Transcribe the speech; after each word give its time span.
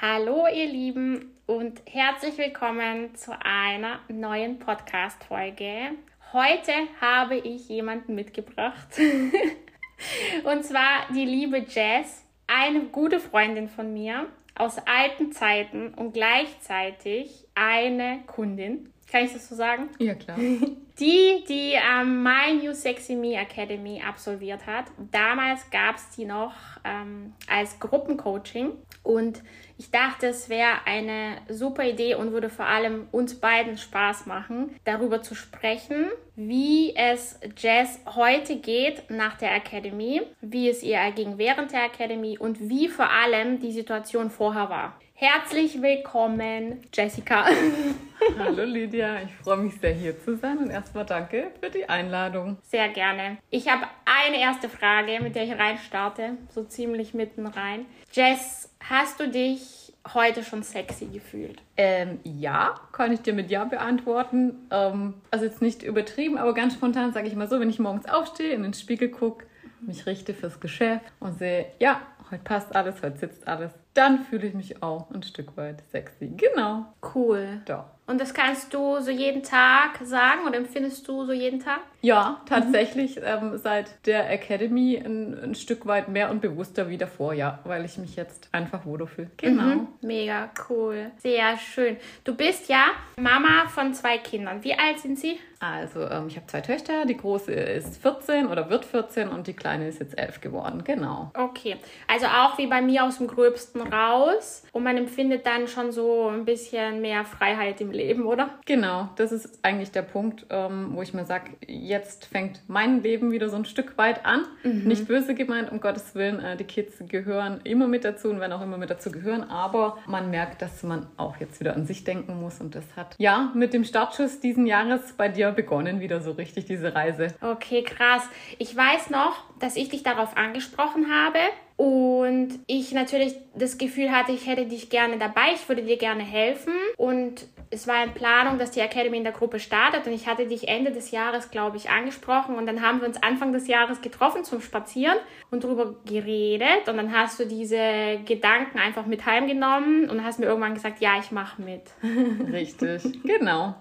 Hallo 0.00 0.46
ihr 0.46 0.68
Lieben 0.68 1.32
und 1.46 1.82
herzlich 1.84 2.38
willkommen 2.38 3.16
zu 3.16 3.32
einer 3.44 3.98
neuen 4.06 4.60
Podcast-Folge. 4.60 5.90
Heute 6.32 6.70
habe 7.00 7.36
ich 7.36 7.68
jemanden 7.68 8.14
mitgebracht. 8.14 8.86
und 10.44 10.64
zwar 10.64 11.12
die 11.12 11.24
liebe 11.24 11.58
Jess, 11.58 12.24
eine 12.46 12.84
gute 12.92 13.18
Freundin 13.18 13.68
von 13.68 13.92
mir 13.92 14.26
aus 14.54 14.76
alten 14.78 15.32
Zeiten 15.32 15.92
und 15.94 16.12
gleichzeitig 16.12 17.48
eine 17.56 18.20
Kundin. 18.28 18.92
Kann 19.10 19.24
ich 19.24 19.32
das 19.32 19.48
so 19.48 19.56
sagen? 19.56 19.88
Ja, 19.98 20.14
klar. 20.14 20.38
Die, 21.00 21.44
die 21.48 21.74
ähm, 21.74 22.24
My 22.24 22.54
New 22.60 22.74
Sexy 22.74 23.14
Me 23.14 23.34
Academy 23.36 24.02
absolviert 24.04 24.66
hat. 24.66 24.86
Damals 25.12 25.70
gab 25.70 25.94
es 25.94 26.10
die 26.16 26.24
noch 26.24 26.52
ähm, 26.82 27.34
als 27.48 27.78
Gruppencoaching 27.78 28.72
und 29.08 29.42
ich 29.78 29.90
dachte, 29.90 30.26
es 30.26 30.50
wäre 30.50 30.84
eine 30.84 31.38
super 31.48 31.84
Idee 31.84 32.14
und 32.14 32.32
würde 32.32 32.50
vor 32.50 32.66
allem 32.66 33.08
uns 33.10 33.40
beiden 33.40 33.78
Spaß 33.78 34.26
machen, 34.26 34.76
darüber 34.84 35.22
zu 35.22 35.34
sprechen, 35.34 36.10
wie 36.36 36.94
es 36.94 37.40
Jazz 37.56 38.00
heute 38.04 38.56
geht 38.56 39.08
nach 39.08 39.38
der 39.38 39.54
Academy, 39.54 40.20
wie 40.42 40.68
es 40.68 40.82
ihr 40.82 40.98
ging 41.12 41.38
während 41.38 41.72
der 41.72 41.86
Academy 41.86 42.36
und 42.36 42.68
wie 42.68 42.88
vor 42.88 43.08
allem 43.10 43.60
die 43.60 43.72
Situation 43.72 44.30
vorher 44.30 44.68
war. 44.68 45.00
Herzlich 45.14 45.80
willkommen, 45.80 46.82
Jessica. 46.94 47.46
Hallo 48.38 48.64
Lydia, 48.64 49.22
ich 49.22 49.34
freue 49.42 49.56
mich 49.56 49.74
sehr 49.80 49.92
hier 49.92 50.20
zu 50.22 50.36
sein 50.36 50.58
und 50.58 50.70
erstmal 50.70 51.06
danke 51.06 51.50
für 51.60 51.70
die 51.70 51.88
Einladung. 51.88 52.58
Sehr 52.62 52.88
gerne. 52.90 53.38
Ich 53.50 53.68
habe 53.68 53.86
eine 54.04 54.40
erste 54.40 54.68
Frage, 54.68 55.18
mit 55.22 55.34
der 55.34 55.44
ich 55.44 55.58
reinstarte, 55.58 56.36
so 56.50 56.62
ziemlich 56.62 57.14
mitten 57.14 57.46
rein. 57.46 57.86
Jess, 58.12 58.67
hast 58.80 59.20
du 59.20 59.28
dich 59.28 59.92
heute 60.14 60.42
schon 60.42 60.62
sexy 60.62 61.06
gefühlt? 61.06 61.60
Ähm, 61.76 62.20
ja, 62.24 62.74
kann 62.92 63.12
ich 63.12 63.20
dir 63.20 63.32
mit 63.32 63.50
Ja 63.50 63.64
beantworten. 63.64 64.68
Ähm, 64.70 65.14
also 65.30 65.44
jetzt 65.44 65.62
nicht 65.62 65.82
übertrieben, 65.82 66.38
aber 66.38 66.54
ganz 66.54 66.74
spontan 66.74 67.12
sage 67.12 67.28
ich 67.28 67.36
mal 67.36 67.48
so, 67.48 67.60
wenn 67.60 67.70
ich 67.70 67.78
morgens 67.78 68.08
aufstehe, 68.08 68.54
in 68.54 68.62
den 68.62 68.74
Spiegel 68.74 69.10
gucke, 69.10 69.46
mich 69.80 70.06
richte 70.06 70.34
fürs 70.34 70.60
Geschäft 70.60 71.04
und 71.20 71.38
sehe, 71.38 71.66
ja, 71.78 72.00
heute 72.30 72.42
passt 72.42 72.74
alles, 72.74 73.02
heute 73.02 73.18
sitzt 73.18 73.46
alles, 73.46 73.72
dann 73.94 74.24
fühle 74.24 74.46
ich 74.46 74.54
mich 74.54 74.82
auch 74.82 75.10
ein 75.10 75.22
Stück 75.22 75.56
weit 75.56 75.82
sexy. 75.90 76.32
Genau. 76.36 76.86
Cool. 77.14 77.62
Doch. 77.66 77.84
Und 78.06 78.20
das 78.20 78.32
kannst 78.32 78.72
du 78.72 79.00
so 79.00 79.10
jeden 79.10 79.42
Tag 79.42 79.98
sagen 80.02 80.46
oder 80.46 80.56
empfindest 80.56 81.06
du 81.06 81.24
so 81.26 81.32
jeden 81.32 81.60
Tag? 81.60 81.80
Ja, 82.00 82.40
tatsächlich 82.46 83.16
mhm. 83.16 83.22
ähm, 83.24 83.56
seit 83.56 84.06
der 84.06 84.30
Academy 84.30 84.96
ein, 84.96 85.36
ein, 85.42 85.54
Stück 85.54 85.86
weit 85.86 86.08
mehr 86.08 86.30
und 86.30 86.40
bewusster 86.40 86.88
wie 86.88 86.96
davor, 86.96 87.32
ja, 87.32 87.58
weil 87.64 87.84
ich 87.84 87.98
mich 87.98 88.14
jetzt 88.14 88.48
einfach 88.52 88.86
wohler 88.86 89.06
fühle. 89.06 89.30
Genau. 89.36 89.62
Mhm. 89.62 89.88
Mega 90.00 90.50
cool. 90.68 91.10
Sehr 91.18 91.56
schön. 91.58 91.96
Du 92.24 92.34
bist 92.34 92.68
ja 92.68 92.86
Mama 93.16 93.68
von 93.68 93.94
zwei 93.94 94.18
Kindern. 94.18 94.62
Wie 94.62 94.74
alt 94.74 95.00
sind 95.00 95.18
sie? 95.18 95.38
Also, 95.60 96.08
ähm, 96.08 96.28
ich 96.28 96.36
habe 96.36 96.46
zwei 96.46 96.60
Töchter. 96.60 97.04
Die 97.04 97.16
große 97.16 97.52
ist 97.52 98.00
14 98.00 98.46
oder 98.46 98.70
wird 98.70 98.84
14 98.84 99.28
und 99.28 99.46
die 99.46 99.54
kleine 99.54 99.88
ist 99.88 99.98
jetzt 99.98 100.16
11 100.16 100.40
geworden. 100.40 100.84
Genau. 100.84 101.32
Okay. 101.36 101.76
Also 102.06 102.26
auch 102.26 102.58
wie 102.58 102.68
bei 102.68 102.80
mir 102.80 103.04
aus 103.04 103.18
dem 103.18 103.26
Gröbsten 103.26 103.82
raus 103.82 104.62
und 104.72 104.84
man 104.84 104.96
empfindet 104.96 105.46
dann 105.46 105.66
schon 105.66 105.90
so 105.90 106.28
ein 106.28 106.44
bisschen 106.44 107.00
mehr 107.00 107.24
Freiheit 107.24 107.80
im 107.80 107.90
Leben, 107.90 108.24
oder? 108.24 108.50
Genau. 108.66 109.08
Das 109.16 109.32
ist 109.32 109.58
eigentlich 109.64 109.90
der 109.90 110.02
Punkt, 110.02 110.46
ähm, 110.50 110.90
wo 110.92 111.02
ich 111.02 111.12
mir 111.12 111.24
sage, 111.24 111.50
jetzt 111.88 112.26
fängt 112.26 112.60
mein 112.68 113.02
Leben 113.02 113.30
wieder 113.32 113.48
so 113.48 113.56
ein 113.56 113.64
Stück 113.64 113.96
weit 113.98 114.24
an. 114.24 114.44
Mhm. 114.62 114.84
Nicht 114.84 115.08
böse 115.08 115.34
gemeint, 115.34 115.72
um 115.72 115.80
Gottes 115.80 116.14
Willen. 116.14 116.40
Äh, 116.40 116.56
die 116.56 116.64
Kids 116.64 116.94
gehören 117.08 117.60
immer 117.64 117.88
mit 117.88 118.04
dazu 118.04 118.28
und 118.28 118.40
werden 118.40 118.52
auch 118.52 118.62
immer 118.62 118.78
mit 118.78 118.90
dazu 118.90 119.10
gehören. 119.10 119.44
Aber 119.44 119.98
man 120.06 120.30
merkt, 120.30 120.62
dass 120.62 120.82
man 120.82 121.06
auch 121.16 121.36
jetzt 121.38 121.60
wieder 121.60 121.74
an 121.74 121.86
sich 121.86 122.04
denken 122.04 122.40
muss 122.40 122.60
und 122.60 122.74
das 122.74 122.84
hat 122.96 123.14
ja 123.18 123.52
mit 123.54 123.72
dem 123.72 123.84
Startschuss 123.84 124.40
diesen 124.40 124.66
Jahres 124.66 125.14
bei 125.16 125.28
dir 125.28 125.50
begonnen, 125.52 126.00
wieder 126.00 126.20
so 126.20 126.32
richtig 126.32 126.66
diese 126.66 126.94
Reise. 126.94 127.28
Okay, 127.40 127.82
krass. 127.82 128.22
Ich 128.58 128.76
weiß 128.76 129.10
noch, 129.10 129.44
dass 129.58 129.76
ich 129.76 129.88
dich 129.88 130.02
darauf 130.02 130.36
angesprochen 130.36 131.06
habe 131.10 131.38
und 131.78 132.58
ich 132.66 132.90
natürlich 132.90 133.36
das 133.54 133.78
Gefühl 133.78 134.10
hatte, 134.10 134.32
ich 134.32 134.48
hätte 134.48 134.66
dich 134.66 134.90
gerne 134.90 135.16
dabei, 135.16 135.52
ich 135.54 135.68
würde 135.68 135.84
dir 135.84 135.96
gerne 135.96 136.24
helfen. 136.24 136.72
Und 136.96 137.46
es 137.70 137.86
war 137.86 138.02
in 138.02 138.14
Planung, 138.14 138.58
dass 138.58 138.72
die 138.72 138.80
Academy 138.80 139.16
in 139.16 139.22
der 139.22 139.32
Gruppe 139.32 139.60
startet. 139.60 140.04
Und 140.04 140.12
ich 140.12 140.26
hatte 140.26 140.48
dich 140.48 140.66
Ende 140.66 140.90
des 140.90 141.12
Jahres, 141.12 141.52
glaube 141.52 141.76
ich, 141.76 141.88
angesprochen. 141.88 142.56
Und 142.56 142.66
dann 142.66 142.82
haben 142.82 143.00
wir 143.00 143.06
uns 143.06 143.22
Anfang 143.22 143.52
des 143.52 143.68
Jahres 143.68 144.00
getroffen 144.00 144.42
zum 144.42 144.60
Spazieren 144.60 145.18
und 145.52 145.62
darüber 145.62 145.94
geredet. 146.04 146.88
Und 146.88 146.96
dann 146.96 147.16
hast 147.16 147.38
du 147.38 147.46
diese 147.46 148.18
Gedanken 148.24 148.80
einfach 148.80 149.06
mit 149.06 149.24
heimgenommen 149.24 150.10
und 150.10 150.24
hast 150.24 150.40
mir 150.40 150.46
irgendwann 150.46 150.74
gesagt, 150.74 151.00
ja, 151.00 151.20
ich 151.20 151.30
mache 151.30 151.62
mit. 151.62 151.82
Richtig, 152.52 153.22
genau. 153.22 153.76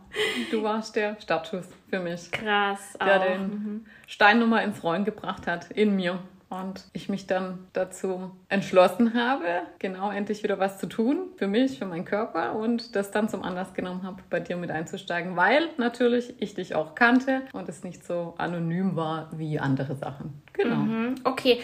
Du 0.52 0.62
warst 0.62 0.96
der 0.96 1.19
Startschuss 1.19 1.68
für 1.90 2.00
mich. 2.00 2.30
Krass. 2.30 2.96
Der 3.03 3.22
auch. 3.22 3.25
den 3.25 3.41
mhm. 3.41 3.86
Stein 4.06 4.38
nochmal 4.38 4.66
ins 4.66 4.84
Rollen 4.84 5.03
gebracht 5.03 5.47
hat 5.47 5.72
in 5.72 5.96
mir 5.96 6.19
und 6.50 6.85
ich 6.94 7.09
mich 7.09 7.28
dann 7.28 7.68
dazu 7.74 8.31
entschlossen 8.50 9.13
habe, 9.13 9.63
genau 9.80 10.12
endlich 10.12 10.44
wieder 10.44 10.59
was 10.59 10.80
zu 10.80 10.88
tun 10.88 11.30
für 11.35 11.47
mich, 11.47 11.80
für 11.80 11.85
meinen 11.85 12.06
Körper 12.06 12.56
und 12.56 12.96
das 12.96 13.12
dann 13.12 13.30
zum 13.30 13.44
Anlass 13.44 13.74
genommen 13.74 14.03
habe, 14.03 14.22
bei 14.30 14.40
dir 14.40 14.57
mit 14.57 14.72
einzusteigen, 14.72 15.36
weil 15.36 15.69
natürlich 15.78 16.41
ich 16.41 16.53
dich 16.53 16.75
auch 16.75 16.96
kannte 16.96 17.41
und 17.53 17.68
es 17.69 17.84
nicht 17.84 18.06
so 18.06 18.36
anonym 18.38 18.96
war 18.96 19.30
wie 19.38 19.59
andere 19.59 19.96
Sachen. 19.96 20.41
Genau. 20.53 20.75
Mhm. 20.75 21.16
Okay. 21.24 21.59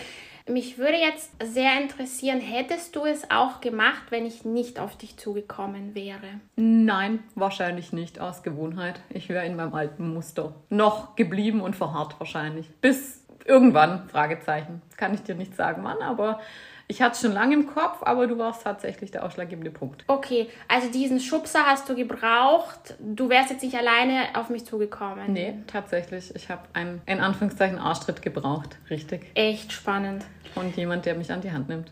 Mich 0.45 0.77
würde 0.77 0.97
jetzt 0.97 1.31
sehr 1.41 1.79
interessieren, 1.81 2.41
hättest 2.41 2.97
du 2.97 3.05
es 3.05 3.31
auch 3.31 3.61
gemacht, 3.61 4.03
wenn 4.09 4.25
ich 4.25 4.43
nicht 4.43 4.77
auf 4.77 4.97
dich 4.97 5.15
zugekommen 5.15 5.95
wäre? 5.95 6.41
Nein, 6.57 7.19
wahrscheinlich 7.33 7.93
nicht 7.93 8.19
aus 8.19 8.43
Gewohnheit. 8.43 8.99
Ich 9.09 9.29
wäre 9.29 9.45
in 9.45 9.55
meinem 9.55 9.73
alten 9.73 10.13
Muster 10.13 10.53
noch 10.69 11.15
geblieben 11.15 11.61
und 11.61 11.77
verharrt 11.77 12.19
wahrscheinlich. 12.19 12.69
Bis 12.81 13.22
irgendwann, 13.45 14.07
Fragezeichen. 14.09 14.81
Kann 14.97 15.13
ich 15.13 15.23
dir 15.23 15.35
nicht 15.35 15.55
sagen, 15.55 15.83
wann, 15.83 16.01
aber 16.01 16.39
ich 16.87 17.01
hatte 17.01 17.13
es 17.13 17.21
schon 17.21 17.31
lange 17.31 17.55
im 17.55 17.65
Kopf, 17.67 17.99
aber 18.01 18.27
du 18.27 18.37
warst 18.37 18.63
tatsächlich 18.63 19.09
der 19.09 19.23
ausschlaggebende 19.23 19.71
Punkt. 19.71 20.03
Okay, 20.07 20.49
also 20.67 20.91
diesen 20.91 21.19
Schubser 21.19 21.65
hast 21.65 21.87
du 21.89 21.95
gebraucht. 21.95 22.95
Du 22.99 23.29
wärst 23.29 23.51
jetzt 23.51 23.63
nicht 23.63 23.75
alleine 23.75 24.27
auf 24.35 24.49
mich 24.49 24.65
zugekommen. 24.65 25.31
Nee, 25.31 25.55
tatsächlich. 25.67 26.35
Ich 26.35 26.49
habe 26.49 26.63
einen, 26.73 27.01
in 27.05 27.21
Anführungszeichen, 27.21 27.79
Arschtritt 27.79 28.21
gebraucht. 28.21 28.77
Richtig. 28.89 29.31
Echt 29.33 29.71
spannend. 29.71 30.25
Und 30.55 30.75
jemand, 30.75 31.05
der 31.05 31.15
mich 31.15 31.31
an 31.31 31.41
die 31.41 31.51
Hand 31.51 31.69
nimmt. 31.69 31.91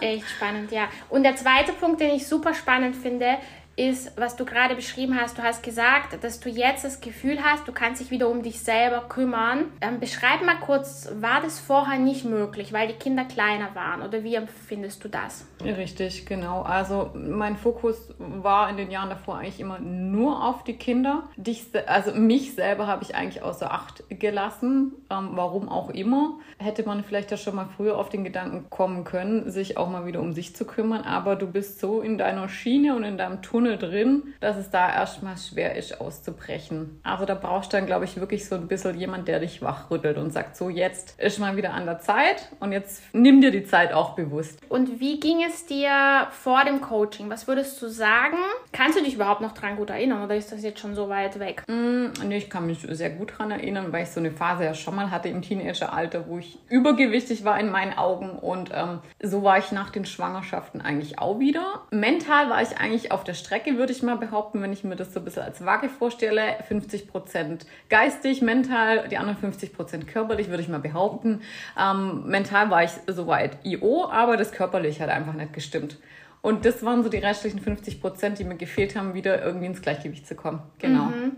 Echt 0.00 0.28
spannend, 0.30 0.70
ja. 0.70 0.88
Und 1.10 1.24
der 1.24 1.36
zweite 1.36 1.72
Punkt, 1.72 2.00
den 2.00 2.14
ich 2.14 2.26
super 2.26 2.54
spannend 2.54 2.96
finde, 2.96 3.36
ist, 3.76 4.16
was 4.16 4.36
du 4.36 4.44
gerade 4.44 4.74
beschrieben 4.74 5.18
hast. 5.20 5.38
Du 5.38 5.42
hast 5.42 5.62
gesagt, 5.62 6.22
dass 6.22 6.40
du 6.40 6.48
jetzt 6.48 6.84
das 6.84 7.00
Gefühl 7.00 7.38
hast, 7.42 7.66
du 7.66 7.72
kannst 7.72 8.00
dich 8.00 8.10
wieder 8.10 8.28
um 8.28 8.42
dich 8.42 8.60
selber 8.60 9.08
kümmern. 9.08 9.66
Ähm, 9.80 10.00
beschreib 10.00 10.44
mal 10.44 10.58
kurz, 10.60 11.08
war 11.20 11.40
das 11.42 11.58
vorher 11.58 11.98
nicht 11.98 12.24
möglich, 12.24 12.72
weil 12.72 12.88
die 12.88 12.94
Kinder 12.94 13.24
kleiner 13.24 13.74
waren? 13.74 14.02
Oder 14.02 14.22
wie 14.22 14.36
empfindest 14.36 15.02
du 15.04 15.08
das? 15.08 15.46
Richtig, 15.60 16.26
genau. 16.26 16.62
Also 16.62 17.10
mein 17.14 17.56
Fokus 17.56 18.14
war 18.18 18.70
in 18.70 18.76
den 18.76 18.90
Jahren 18.90 19.10
davor 19.10 19.38
eigentlich 19.38 19.60
immer 19.60 19.80
nur 19.80 20.44
auf 20.44 20.62
die 20.62 20.76
Kinder. 20.76 21.24
Dich, 21.36 21.66
also 21.86 22.12
mich 22.14 22.54
selber 22.54 22.86
habe 22.86 23.02
ich 23.02 23.14
eigentlich 23.14 23.42
außer 23.42 23.72
Acht 23.72 24.04
gelassen. 24.08 24.92
Ähm, 25.10 25.30
warum 25.32 25.68
auch 25.68 25.90
immer. 25.90 26.38
Hätte 26.58 26.84
man 26.84 27.02
vielleicht 27.02 27.30
ja 27.30 27.36
schon 27.36 27.56
mal 27.56 27.68
früher 27.76 27.98
auf 27.98 28.08
den 28.08 28.22
Gedanken 28.22 28.70
kommen 28.70 29.04
können, 29.04 29.50
sich 29.50 29.76
auch 29.76 29.90
mal 29.90 30.06
wieder 30.06 30.20
um 30.20 30.32
sich 30.32 30.54
zu 30.54 30.64
kümmern. 30.64 31.02
Aber 31.02 31.34
du 31.34 31.46
bist 31.46 31.80
so 31.80 32.00
in 32.00 32.18
deiner 32.18 32.48
Schiene 32.48 32.94
und 32.94 33.02
in 33.02 33.18
deinem 33.18 33.42
Tunnel 33.42 33.63
Tunnel 33.64 33.78
drin, 33.78 34.34
dass 34.40 34.56
es 34.56 34.70
da 34.70 34.92
erstmal 34.92 35.36
schwer 35.38 35.74
ist 35.76 36.00
auszubrechen. 36.00 37.00
Also 37.02 37.24
da 37.24 37.34
brauchst 37.34 37.72
du 37.72 37.78
dann, 37.78 37.86
glaube 37.86 38.04
ich, 38.04 38.16
wirklich 38.16 38.46
so 38.46 38.54
ein 38.54 38.68
bisschen 38.68 38.98
jemand, 38.98 39.26
der 39.26 39.40
dich 39.40 39.62
wachrüttelt 39.62 40.18
und 40.18 40.32
sagt, 40.32 40.56
so 40.56 40.68
jetzt 40.68 41.18
ist 41.18 41.38
mal 41.38 41.56
wieder 41.56 41.72
an 41.72 41.86
der 41.86 42.00
Zeit 42.00 42.48
und 42.60 42.72
jetzt 42.72 43.02
nimm 43.12 43.40
dir 43.40 43.50
die 43.50 43.64
Zeit 43.64 43.92
auch 43.92 44.14
bewusst. 44.14 44.58
Und 44.68 45.00
wie 45.00 45.18
ging 45.18 45.42
es 45.42 45.64
dir 45.66 46.28
vor 46.30 46.64
dem 46.64 46.82
Coaching? 46.82 47.30
Was 47.30 47.48
würdest 47.48 47.80
du 47.80 47.88
sagen? 47.88 48.36
Kannst 48.72 48.98
du 48.98 49.02
dich 49.02 49.14
überhaupt 49.14 49.40
noch 49.40 49.52
dran 49.52 49.76
gut 49.76 49.90
erinnern 49.90 50.22
oder 50.22 50.36
ist 50.36 50.52
das 50.52 50.62
jetzt 50.62 50.80
schon 50.80 50.94
so 50.94 51.08
weit 51.08 51.38
weg? 51.38 51.62
Mm, 51.66 52.08
nee, 52.26 52.36
ich 52.36 52.50
kann 52.50 52.66
mich 52.66 52.86
sehr 52.90 53.10
gut 53.10 53.38
dran 53.38 53.50
erinnern, 53.50 53.92
weil 53.92 54.02
ich 54.02 54.10
so 54.10 54.20
eine 54.20 54.30
Phase 54.30 54.64
ja 54.64 54.74
schon 54.74 54.94
mal 54.94 55.10
hatte 55.10 55.28
im 55.28 55.40
Teenageralter, 55.40 56.28
wo 56.28 56.38
ich 56.38 56.58
übergewichtig 56.68 57.44
war 57.44 57.58
in 57.58 57.70
meinen 57.70 57.96
Augen 57.96 58.30
und 58.30 58.70
ähm, 58.74 58.98
so 59.22 59.42
war 59.42 59.58
ich 59.58 59.72
nach 59.72 59.90
den 59.90 60.04
Schwangerschaften 60.04 60.82
eigentlich 60.82 61.18
auch 61.18 61.38
wieder. 61.38 61.82
Mental 61.90 62.50
war 62.50 62.60
ich 62.60 62.76
eigentlich 62.78 63.10
auf 63.10 63.24
der 63.24 63.34
Strecke, 63.34 63.53
würde 63.76 63.92
ich 63.92 64.02
mal 64.02 64.16
behaupten, 64.16 64.60
wenn 64.62 64.72
ich 64.72 64.84
mir 64.84 64.96
das 64.96 65.12
so 65.12 65.20
ein 65.20 65.24
bisschen 65.24 65.42
als 65.42 65.64
Waage 65.64 65.88
vorstelle. 65.88 66.56
50 66.68 67.08
Prozent 67.08 67.66
geistig, 67.88 68.42
mental, 68.42 69.08
die 69.08 69.16
anderen 69.16 69.38
50 69.38 69.72
Prozent 69.74 70.06
körperlich, 70.06 70.48
würde 70.48 70.62
ich 70.62 70.68
mal 70.68 70.78
behaupten. 70.80 71.42
Ähm, 71.78 72.26
mental 72.26 72.70
war 72.70 72.84
ich 72.84 72.90
soweit 73.06 73.58
IO, 73.64 74.06
aber 74.10 74.36
das 74.36 74.52
körperlich 74.52 75.00
hat 75.00 75.10
einfach 75.10 75.34
nicht 75.34 75.52
gestimmt. 75.52 75.98
Und 76.42 76.64
das 76.66 76.84
waren 76.84 77.02
so 77.02 77.08
die 77.08 77.18
restlichen 77.18 77.60
50 77.60 78.00
Prozent, 78.00 78.38
die 78.38 78.44
mir 78.44 78.56
gefehlt 78.56 78.96
haben, 78.96 79.14
wieder 79.14 79.42
irgendwie 79.42 79.66
ins 79.66 79.80
Gleichgewicht 79.80 80.26
zu 80.26 80.34
kommen. 80.34 80.62
Genau. 80.78 81.04
Mhm. 81.04 81.36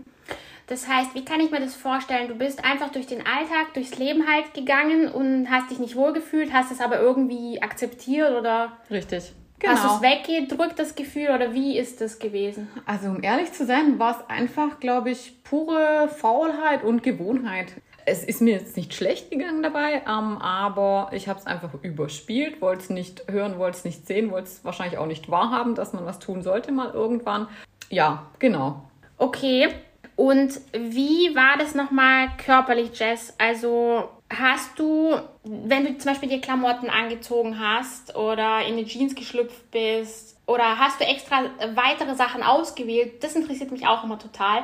Das 0.67 0.85
heißt, 0.85 1.15
wie 1.15 1.23
kann 1.23 1.39
ich 1.39 1.49
mir 1.49 1.61
das 1.61 1.75
vorstellen? 1.75 2.27
Du 2.27 2.35
bist 2.35 2.65
einfach 2.65 2.91
durch 2.91 3.07
den 3.07 3.19
Alltag, 3.19 3.73
durchs 3.73 3.97
Leben 3.97 4.27
halt 4.27 4.53
gegangen 4.53 5.07
und 5.07 5.49
hast 5.49 5.71
dich 5.71 5.79
nicht 5.79 5.95
wohlgefühlt, 5.95 6.51
hast 6.51 6.73
es 6.73 6.81
aber 6.81 6.99
irgendwie 6.99 7.61
akzeptiert 7.61 8.37
oder? 8.37 8.73
Richtig. 8.91 9.31
Genau. 9.59 9.73
Hast 9.73 9.83
du 9.83 9.87
es 9.95 10.01
weggedrückt, 10.01 10.77
das 10.77 10.95
Gefühl, 10.95 11.29
oder 11.33 11.53
wie 11.53 11.77
ist 11.77 11.99
das 11.99 12.19
gewesen? 12.19 12.67
Also, 12.85 13.09
um 13.09 13.23
ehrlich 13.23 13.51
zu 13.53 13.65
sein, 13.65 13.97
war 13.97 14.19
es 14.19 14.29
einfach, 14.29 14.79
glaube 14.79 15.09
ich, 15.09 15.43
pure 15.43 16.09
Faulheit 16.09 16.83
und 16.83 17.01
Gewohnheit. 17.01 17.73
Es 18.05 18.23
ist 18.23 18.39
mir 18.39 18.53
jetzt 18.53 18.77
nicht 18.77 18.93
schlecht 18.93 19.31
gegangen 19.31 19.63
dabei, 19.63 20.03
ähm, 20.07 20.37
aber 20.37 21.09
ich 21.11 21.27
habe 21.27 21.39
es 21.39 21.45
einfach 21.45 21.73
überspielt, 21.81 22.61
wollte 22.61 22.83
es 22.83 22.89
nicht 22.89 23.23
hören, 23.29 23.57
wollte 23.57 23.79
es 23.79 23.85
nicht 23.85 24.07
sehen, 24.07 24.31
wollte 24.31 24.47
es 24.47 24.63
wahrscheinlich 24.63 24.97
auch 24.97 25.07
nicht 25.07 25.29
wahrhaben, 25.29 25.75
dass 25.75 25.91
man 25.91 26.05
was 26.05 26.19
tun 26.19 26.41
sollte 26.41 26.71
mal 26.71 26.91
irgendwann. 26.91 27.47
Ja, 27.89 28.27
genau. 28.39 28.83
Okay, 29.17 29.69
und 30.15 30.59
wie 30.73 31.35
war 31.35 31.57
das 31.59 31.75
nochmal 31.75 32.29
körperlich, 32.43 32.97
Jess? 32.97 33.33
Also 33.37 34.09
hast 34.29 34.77
du, 34.77 35.19
wenn 35.43 35.85
du 35.85 35.97
zum 35.97 36.11
Beispiel 36.11 36.29
dir 36.29 36.41
Klamotten 36.41 36.89
angezogen 36.89 37.59
hast 37.59 38.15
oder 38.15 38.65
in 38.65 38.73
eine 38.73 38.85
Jeans 38.85 39.15
geschlüpft 39.15 39.71
bist 39.71 40.37
oder 40.45 40.77
hast 40.77 40.99
du 40.99 41.05
extra 41.05 41.43
weitere 41.75 42.15
Sachen 42.15 42.43
ausgewählt? 42.43 43.23
Das 43.23 43.35
interessiert 43.35 43.71
mich 43.71 43.87
auch 43.87 44.03
immer 44.03 44.19
total. 44.19 44.63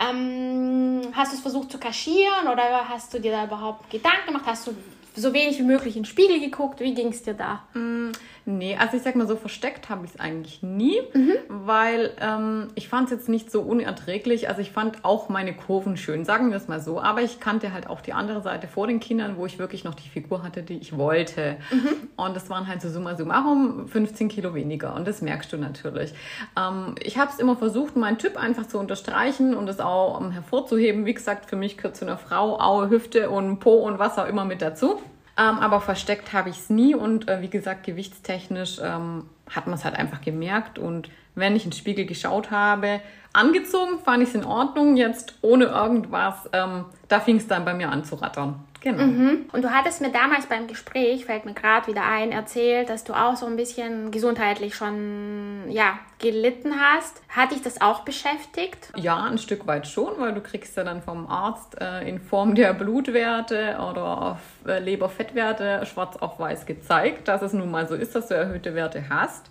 Ähm, 0.00 1.02
hast 1.12 1.32
du 1.32 1.36
es 1.36 1.42
versucht 1.42 1.72
zu 1.72 1.78
kaschieren 1.78 2.46
oder 2.50 2.88
hast 2.88 3.12
du 3.12 3.20
dir 3.20 3.32
da 3.32 3.44
überhaupt 3.44 3.90
Gedanken 3.90 4.26
gemacht? 4.26 4.44
Hast 4.46 4.66
du 4.66 4.74
so 5.16 5.32
wenig 5.32 5.58
wie 5.58 5.64
möglich 5.64 5.96
in 5.96 6.02
den 6.02 6.08
Spiegel 6.08 6.40
geguckt? 6.40 6.80
Wie 6.80 6.94
ging 6.94 7.08
es 7.08 7.22
dir 7.22 7.34
da? 7.34 7.64
Mm, 7.74 8.12
nee, 8.48 8.76
also 8.76 8.96
ich 8.96 9.02
sag 9.02 9.14
mal 9.14 9.28
so, 9.28 9.36
versteckt 9.36 9.90
habe 9.90 10.06
ich 10.06 10.14
es 10.14 10.20
eigentlich 10.20 10.62
nie, 10.62 11.00
mhm. 11.12 11.34
weil 11.48 12.12
ähm, 12.20 12.68
ich 12.74 12.88
fand 12.88 13.04
es 13.06 13.10
jetzt 13.10 13.28
nicht 13.28 13.50
so 13.50 13.60
unerträglich. 13.60 14.48
Also 14.48 14.62
ich 14.62 14.72
fand 14.72 15.04
auch 15.04 15.28
meine 15.28 15.54
Kurven 15.54 15.96
schön, 15.96 16.24
sagen 16.24 16.50
wir 16.50 16.56
es 16.56 16.66
mal 16.66 16.80
so. 16.80 17.00
Aber 17.00 17.20
ich 17.20 17.40
kannte 17.40 17.72
halt 17.72 17.88
auch 17.88 18.00
die 18.00 18.14
andere 18.14 18.42
Seite 18.42 18.66
vor 18.66 18.86
den 18.86 19.00
Kindern, 19.00 19.36
wo 19.36 19.44
ich 19.44 19.58
wirklich 19.58 19.84
noch 19.84 19.94
die 19.94 20.08
Figur 20.08 20.42
hatte, 20.42 20.62
die 20.62 20.78
ich 20.78 20.96
wollte. 20.96 21.58
Mhm. 21.70 22.08
Und 22.16 22.34
das 22.34 22.48
waren 22.48 22.66
halt 22.66 22.80
so 22.80 22.88
summa 22.88 23.16
summarum 23.16 23.86
15 23.86 24.28
Kilo 24.28 24.54
weniger. 24.54 24.94
Und 24.94 25.06
das 25.06 25.20
merkst 25.20 25.52
du 25.52 25.58
natürlich. 25.58 26.14
Ähm, 26.58 26.94
ich 27.02 27.18
habe 27.18 27.30
es 27.30 27.38
immer 27.38 27.56
versucht, 27.56 27.96
meinen 27.96 28.18
Typ 28.18 28.38
einfach 28.38 28.66
zu 28.66 28.78
unterstreichen 28.78 29.54
und 29.54 29.68
es 29.68 29.78
auch 29.78 30.18
um, 30.18 30.30
hervorzuheben. 30.30 31.04
Wie 31.04 31.14
gesagt, 31.14 31.50
für 31.50 31.56
mich 31.56 31.76
gehört 31.76 31.96
zu 31.96 32.06
einer 32.06 32.16
Frau 32.16 32.58
Aue, 32.58 32.88
Hüfte 32.88 33.28
und 33.28 33.58
Po 33.58 33.74
und 33.74 33.98
was 33.98 34.18
auch 34.18 34.26
immer 34.26 34.46
mit 34.46 34.62
dazu. 34.62 34.98
Ähm, 35.38 35.58
aber 35.60 35.80
versteckt 35.80 36.32
habe 36.32 36.50
ich 36.50 36.58
es 36.58 36.70
nie 36.70 36.96
und 36.96 37.28
äh, 37.28 37.40
wie 37.40 37.48
gesagt, 37.48 37.84
gewichtstechnisch 37.84 38.80
ähm, 38.82 39.26
hat 39.48 39.66
man 39.66 39.76
es 39.76 39.84
halt 39.84 39.94
einfach 39.94 40.20
gemerkt. 40.20 40.80
Und 40.80 41.10
wenn 41.36 41.54
ich 41.54 41.64
in 41.64 41.70
Spiegel 41.70 42.06
geschaut 42.06 42.50
habe, 42.50 43.00
angezogen 43.32 44.00
fand 44.04 44.24
ich 44.24 44.30
es 44.30 44.34
in 44.34 44.44
Ordnung. 44.44 44.96
Jetzt 44.96 45.38
ohne 45.42 45.66
irgendwas, 45.66 46.50
ähm, 46.52 46.86
da 47.06 47.20
fing 47.20 47.36
es 47.36 47.46
dann 47.46 47.64
bei 47.64 47.72
mir 47.72 47.90
an 47.90 48.04
zu 48.04 48.16
rattern. 48.16 48.64
Genau. 48.80 49.04
Mhm. 49.04 49.46
Und 49.52 49.62
du 49.62 49.70
hattest 49.70 50.00
mir 50.00 50.12
damals 50.12 50.46
beim 50.46 50.68
Gespräch, 50.68 51.24
fällt 51.24 51.44
mir 51.44 51.54
gerade 51.54 51.88
wieder 51.88 52.04
ein, 52.04 52.30
erzählt, 52.30 52.88
dass 52.88 53.02
du 53.02 53.12
auch 53.12 53.36
so 53.36 53.46
ein 53.46 53.56
bisschen 53.56 54.10
gesundheitlich 54.12 54.76
schon 54.76 55.64
ja, 55.68 55.98
gelitten 56.20 56.74
hast. 56.80 57.20
Hat 57.28 57.50
dich 57.50 57.62
das 57.62 57.80
auch 57.80 58.00
beschäftigt? 58.00 58.92
Ja, 58.96 59.24
ein 59.24 59.38
Stück 59.38 59.66
weit 59.66 59.88
schon, 59.88 60.12
weil 60.18 60.32
du 60.32 60.40
kriegst 60.40 60.76
ja 60.76 60.84
dann 60.84 61.02
vom 61.02 61.26
Arzt 61.26 61.80
äh, 61.80 62.08
in 62.08 62.20
Form 62.20 62.54
der 62.54 62.72
Blutwerte 62.72 63.78
oder 63.90 64.22
auf 64.22 64.38
äh, 64.66 64.78
Leberfettwerte 64.78 65.84
schwarz 65.84 66.16
auf 66.16 66.38
weiß 66.38 66.64
gezeigt, 66.66 67.26
dass 67.26 67.42
es 67.42 67.52
nun 67.52 67.70
mal 67.70 67.88
so 67.88 67.96
ist, 67.96 68.14
dass 68.14 68.28
du 68.28 68.34
erhöhte 68.34 68.74
Werte 68.74 69.08
hast. 69.10 69.46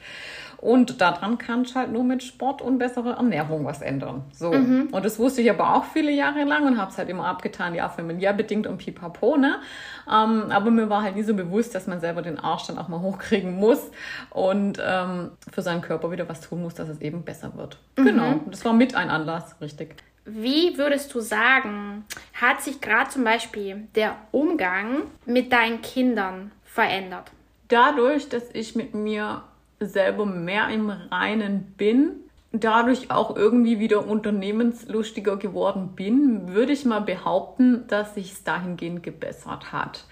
Und 0.59 1.01
daran 1.01 1.37
kannst 1.37 1.75
du 1.75 1.79
halt 1.79 1.91
nur 1.91 2.03
mit 2.03 2.23
Sport 2.23 2.61
und 2.61 2.79
bessere 2.79 3.11
Ernährung 3.11 3.65
was 3.65 3.81
ändern. 3.81 4.23
So. 4.31 4.51
Mhm. 4.51 4.89
Und 4.91 5.05
das 5.05 5.19
wusste 5.19 5.41
ich 5.41 5.49
aber 5.51 5.75
auch 5.75 5.85
viele 5.85 6.11
Jahre 6.11 6.43
lang 6.45 6.65
und 6.65 6.79
habe 6.79 6.91
es 6.91 6.97
halt 6.97 7.09
immer 7.09 7.25
abgetan, 7.25 7.75
ja, 7.75 7.87
bedingt 8.31 8.65
und 8.65 8.77
pipapo, 8.77 9.37
ne? 9.37 9.57
Ähm, 10.07 10.45
aber 10.49 10.71
mir 10.71 10.89
war 10.89 11.03
halt 11.03 11.15
nie 11.15 11.23
so 11.23 11.35
bewusst, 11.35 11.75
dass 11.75 11.85
man 11.85 11.99
selber 11.99 12.23
den 12.23 12.39
Arsch 12.39 12.67
dann 12.67 12.77
auch 12.79 12.87
mal 12.87 13.01
hochkriegen 13.01 13.55
muss 13.55 13.91
und 14.31 14.81
ähm, 14.83 15.31
für 15.51 15.61
seinen 15.61 15.81
Körper 15.81 16.11
wieder 16.11 16.27
was 16.27 16.41
tun 16.41 16.63
muss, 16.63 16.73
dass 16.73 16.89
es 16.89 17.01
eben 17.01 17.23
besser 17.23 17.55
wird. 17.55 17.77
Mhm. 17.97 18.05
Genau. 18.05 18.39
Das 18.47 18.65
war 18.65 18.73
mit 18.73 18.95
ein 18.95 19.09
Anlass, 19.09 19.55
richtig. 19.61 19.95
Wie 20.25 20.77
würdest 20.77 21.13
du 21.13 21.21
sagen, 21.21 22.03
hat 22.33 22.61
sich 22.61 22.81
gerade 22.81 23.09
zum 23.09 23.23
Beispiel 23.23 23.87
der 23.95 24.17
Umgang 24.31 25.03
mit 25.25 25.53
deinen 25.53 25.81
Kindern 25.81 26.51
verändert? 26.65 27.31
Dadurch, 27.69 28.27
dass 28.27 28.43
ich 28.53 28.75
mit 28.75 28.93
mir 28.93 29.43
selber 29.79 30.25
mehr 30.25 30.69
im 30.69 30.89
Reinen 30.89 31.73
bin, 31.77 32.21
dadurch 32.51 33.11
auch 33.11 33.35
irgendwie 33.35 33.79
wieder 33.79 34.07
unternehmenslustiger 34.07 35.37
geworden 35.37 35.93
bin, 35.95 36.53
würde 36.53 36.73
ich 36.73 36.85
mal 36.85 37.01
behaupten, 37.01 37.85
dass 37.87 38.15
sich 38.15 38.33
es 38.33 38.43
dahingehend 38.43 39.03
gebessert 39.03 39.71
hat. 39.71 40.05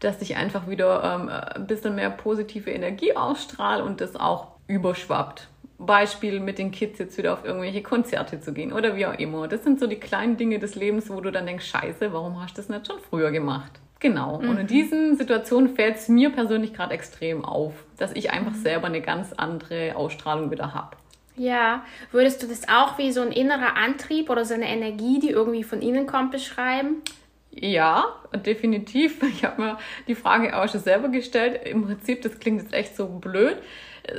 Dass 0.00 0.20
ich 0.20 0.36
einfach 0.36 0.68
wieder 0.68 1.02
ähm, 1.04 1.28
ein 1.28 1.66
bisschen 1.66 1.94
mehr 1.94 2.10
positive 2.10 2.70
Energie 2.70 3.16
ausstrahle 3.16 3.84
und 3.84 4.00
das 4.00 4.16
auch 4.16 4.48
überschwappt. 4.66 5.48
Beispiel 5.78 6.40
mit 6.40 6.58
den 6.58 6.70
Kids 6.70 6.98
jetzt 6.98 7.18
wieder 7.18 7.34
auf 7.34 7.44
irgendwelche 7.44 7.82
Konzerte 7.82 8.40
zu 8.40 8.52
gehen 8.52 8.72
oder 8.72 8.96
wie 8.96 9.06
auch 9.06 9.18
immer. 9.18 9.46
Das 9.46 9.62
sind 9.62 9.78
so 9.78 9.86
die 9.86 10.00
kleinen 10.00 10.36
Dinge 10.36 10.58
des 10.58 10.74
Lebens, 10.74 11.10
wo 11.10 11.20
du 11.20 11.30
dann 11.30 11.46
denkst, 11.46 11.66
scheiße, 11.66 12.12
warum 12.12 12.42
hast 12.42 12.56
du 12.56 12.62
das 12.62 12.68
nicht 12.68 12.86
schon 12.86 12.98
früher 12.98 13.30
gemacht? 13.30 13.72
Genau. 14.00 14.40
Mhm. 14.40 14.48
Und 14.48 14.56
in 14.56 14.62
mhm. 14.64 14.68
diesen 14.68 15.16
Situationen 15.16 15.74
fällt 15.74 15.96
es 15.96 16.08
mir 16.08 16.30
persönlich 16.30 16.74
gerade 16.74 16.94
extrem 16.94 17.44
auf, 17.44 17.72
dass 17.98 18.12
ich 18.12 18.30
einfach 18.30 18.52
mhm. 18.52 18.62
selber 18.62 18.86
eine 18.86 19.00
ganz 19.00 19.32
andere 19.32 19.96
Ausstrahlung 19.96 20.50
wieder 20.50 20.74
habe. 20.74 20.96
Ja, 21.36 21.84
würdest 22.12 22.42
du 22.42 22.46
das 22.46 22.68
auch 22.68 22.96
wie 22.98 23.12
so 23.12 23.20
ein 23.20 23.30
innerer 23.30 23.76
Antrieb 23.76 24.30
oder 24.30 24.44
so 24.44 24.54
eine 24.54 24.68
Energie, 24.68 25.18
die 25.18 25.30
irgendwie 25.30 25.64
von 25.64 25.82
innen 25.82 26.06
kommt, 26.06 26.30
beschreiben? 26.30 27.02
Ja, 27.50 28.06
definitiv. 28.34 29.22
Ich 29.22 29.44
habe 29.44 29.60
mir 29.60 29.78
die 30.08 30.14
Frage 30.14 30.56
auch 30.56 30.68
schon 30.68 30.80
selber 30.80 31.08
gestellt. 31.08 31.66
Im 31.66 31.84
Prinzip, 31.84 32.22
das 32.22 32.38
klingt 32.38 32.62
jetzt 32.62 32.74
echt 32.74 32.96
so 32.96 33.06
blöd 33.06 33.58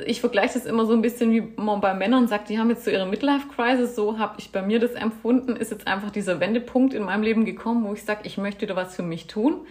ich 0.06 0.20
vergleiche 0.20 0.54
das 0.56 0.66
immer 0.66 0.86
so 0.86 0.94
ein 0.94 1.02
bisschen, 1.02 1.32
wie 1.32 1.42
man 1.56 1.82
bei 1.82 1.94
Männern 1.94 2.28
sagt, 2.28 2.50
die 2.50 2.60
haben 2.60 2.70
jetzt 2.70 2.86
so 2.86 2.92
ihre 2.92 3.06
Midlife-Crisis, 3.06 3.96
so 3.96 4.20
habe 4.20 4.36
ich 4.38 4.52
bei 4.52 4.62
mir 4.62 4.80
das 4.80 4.94
empfunden, 4.94 5.56
ist 5.56 5.72
jetzt 5.72 5.88
einfach 5.88 6.12
dieser 6.12 6.40
Wendepunkt 6.40 6.94
in 6.94 7.04
meinem 7.04 7.24
Leben 7.24 7.46
gekommen, 7.46 7.86
wo 7.86 7.94
ich 7.94 8.04
sage, 8.04 8.22
ich 8.24 8.38
möchte 8.38 8.68
da 8.68 8.76
was 8.76 8.96
für 8.96 9.04
mich 9.04 9.28
tun. 9.28 9.62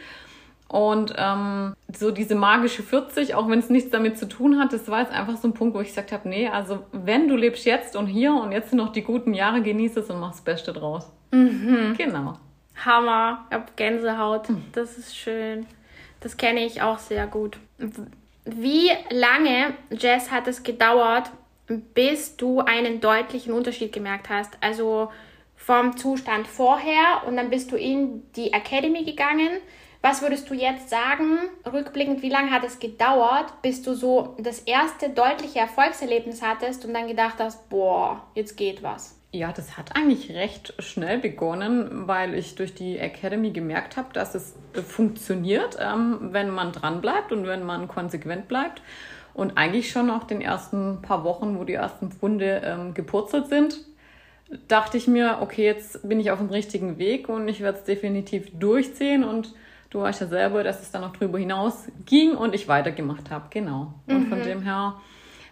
Und 0.68 1.14
ähm, 1.16 1.74
so 1.96 2.10
diese 2.10 2.34
magische 2.34 2.82
40, 2.82 3.34
auch 3.34 3.48
wenn 3.48 3.60
es 3.60 3.70
nichts 3.70 3.90
damit 3.90 4.18
zu 4.18 4.26
tun 4.26 4.58
hat, 4.58 4.72
das 4.72 4.88
war 4.88 5.00
jetzt 5.00 5.12
einfach 5.12 5.36
so 5.36 5.48
ein 5.48 5.54
Punkt, 5.54 5.76
wo 5.76 5.80
ich 5.80 5.88
gesagt 5.88 6.10
habe, 6.10 6.28
nee, 6.28 6.48
also 6.48 6.84
wenn 6.92 7.28
du 7.28 7.36
lebst 7.36 7.64
jetzt 7.66 7.94
und 7.94 8.08
hier 8.08 8.34
und 8.34 8.50
jetzt 8.50 8.70
sind 8.70 8.78
noch 8.78 8.92
die 8.92 9.02
guten 9.02 9.32
Jahre, 9.32 9.62
genieße 9.62 10.00
es 10.00 10.10
und 10.10 10.18
mach 10.18 10.32
das 10.32 10.40
Beste 10.40 10.72
draus. 10.72 11.08
Mhm. 11.30 11.94
Genau. 11.96 12.34
Hammer, 12.84 13.46
ich 13.48 13.54
hab 13.54 13.76
Gänsehaut, 13.76 14.48
hm. 14.48 14.64
das 14.72 14.98
ist 14.98 15.16
schön. 15.16 15.66
Das 16.20 16.36
kenne 16.36 16.64
ich 16.64 16.82
auch 16.82 16.98
sehr 16.98 17.26
gut. 17.26 17.58
Wie 18.48 18.90
lange, 19.10 19.74
Jess, 19.90 20.30
hat 20.30 20.46
es 20.46 20.62
gedauert, 20.62 21.32
bis 21.66 22.36
du 22.36 22.60
einen 22.60 23.00
deutlichen 23.00 23.52
Unterschied 23.52 23.92
gemerkt 23.92 24.30
hast? 24.30 24.56
Also 24.60 25.10
vom 25.56 25.96
Zustand 25.96 26.46
vorher 26.46 27.24
und 27.26 27.36
dann 27.36 27.50
bist 27.50 27.72
du 27.72 27.76
in 27.76 28.22
die 28.36 28.52
Academy 28.52 29.02
gegangen. 29.02 29.50
Was 30.00 30.22
würdest 30.22 30.48
du 30.48 30.54
jetzt 30.54 30.90
sagen, 30.90 31.38
rückblickend, 31.64 32.22
wie 32.22 32.28
lange 32.28 32.52
hat 32.52 32.62
es 32.62 32.78
gedauert, 32.78 33.52
bis 33.62 33.82
du 33.82 33.94
so 33.94 34.36
das 34.38 34.60
erste 34.60 35.10
deutliche 35.10 35.58
Erfolgserlebnis 35.58 36.40
hattest 36.40 36.84
und 36.84 36.94
dann 36.94 37.08
gedacht 37.08 37.40
hast, 37.40 37.68
boah, 37.68 38.28
jetzt 38.36 38.56
geht 38.56 38.80
was? 38.80 39.15
Ja, 39.32 39.52
das 39.52 39.76
hat 39.76 39.96
eigentlich 39.96 40.30
recht 40.32 40.74
schnell 40.78 41.18
begonnen, 41.18 42.06
weil 42.06 42.34
ich 42.34 42.54
durch 42.54 42.74
die 42.74 42.96
Academy 42.98 43.50
gemerkt 43.50 43.96
habe, 43.96 44.08
dass 44.12 44.34
es 44.34 44.54
funktioniert, 44.86 45.76
ähm, 45.80 46.28
wenn 46.32 46.50
man 46.50 46.72
dran 46.72 47.00
bleibt 47.00 47.32
und 47.32 47.46
wenn 47.46 47.64
man 47.64 47.88
konsequent 47.88 48.48
bleibt. 48.48 48.80
Und 49.34 49.58
eigentlich 49.58 49.90
schon 49.90 50.06
nach 50.06 50.24
den 50.24 50.40
ersten 50.40 51.02
paar 51.02 51.22
Wochen, 51.24 51.58
wo 51.58 51.64
die 51.64 51.74
ersten 51.74 52.10
Pfunde 52.10 52.62
ähm, 52.64 52.94
gepurzelt 52.94 53.48
sind, 53.48 53.76
dachte 54.68 54.96
ich 54.96 55.06
mir, 55.08 55.38
okay, 55.42 55.64
jetzt 55.64 56.08
bin 56.08 56.20
ich 56.20 56.30
auf 56.30 56.38
dem 56.38 56.48
richtigen 56.48 56.98
Weg 56.98 57.28
und 57.28 57.48
ich 57.48 57.60
werde 57.60 57.78
es 57.78 57.84
definitiv 57.84 58.58
durchziehen. 58.58 59.24
Und 59.24 59.54
du 59.90 60.00
weißt 60.00 60.22
ja 60.22 60.26
selber, 60.28 60.64
dass 60.64 60.80
es 60.80 60.90
dann 60.90 61.02
noch 61.02 61.14
drüber 61.14 61.38
hinaus 61.38 61.88
ging 62.06 62.34
und 62.34 62.54
ich 62.54 62.68
weitergemacht 62.68 63.30
habe. 63.30 63.46
Genau. 63.50 63.92
Und 64.06 64.26
mhm. 64.26 64.28
von 64.28 64.42
dem 64.42 64.62
her 64.62 65.00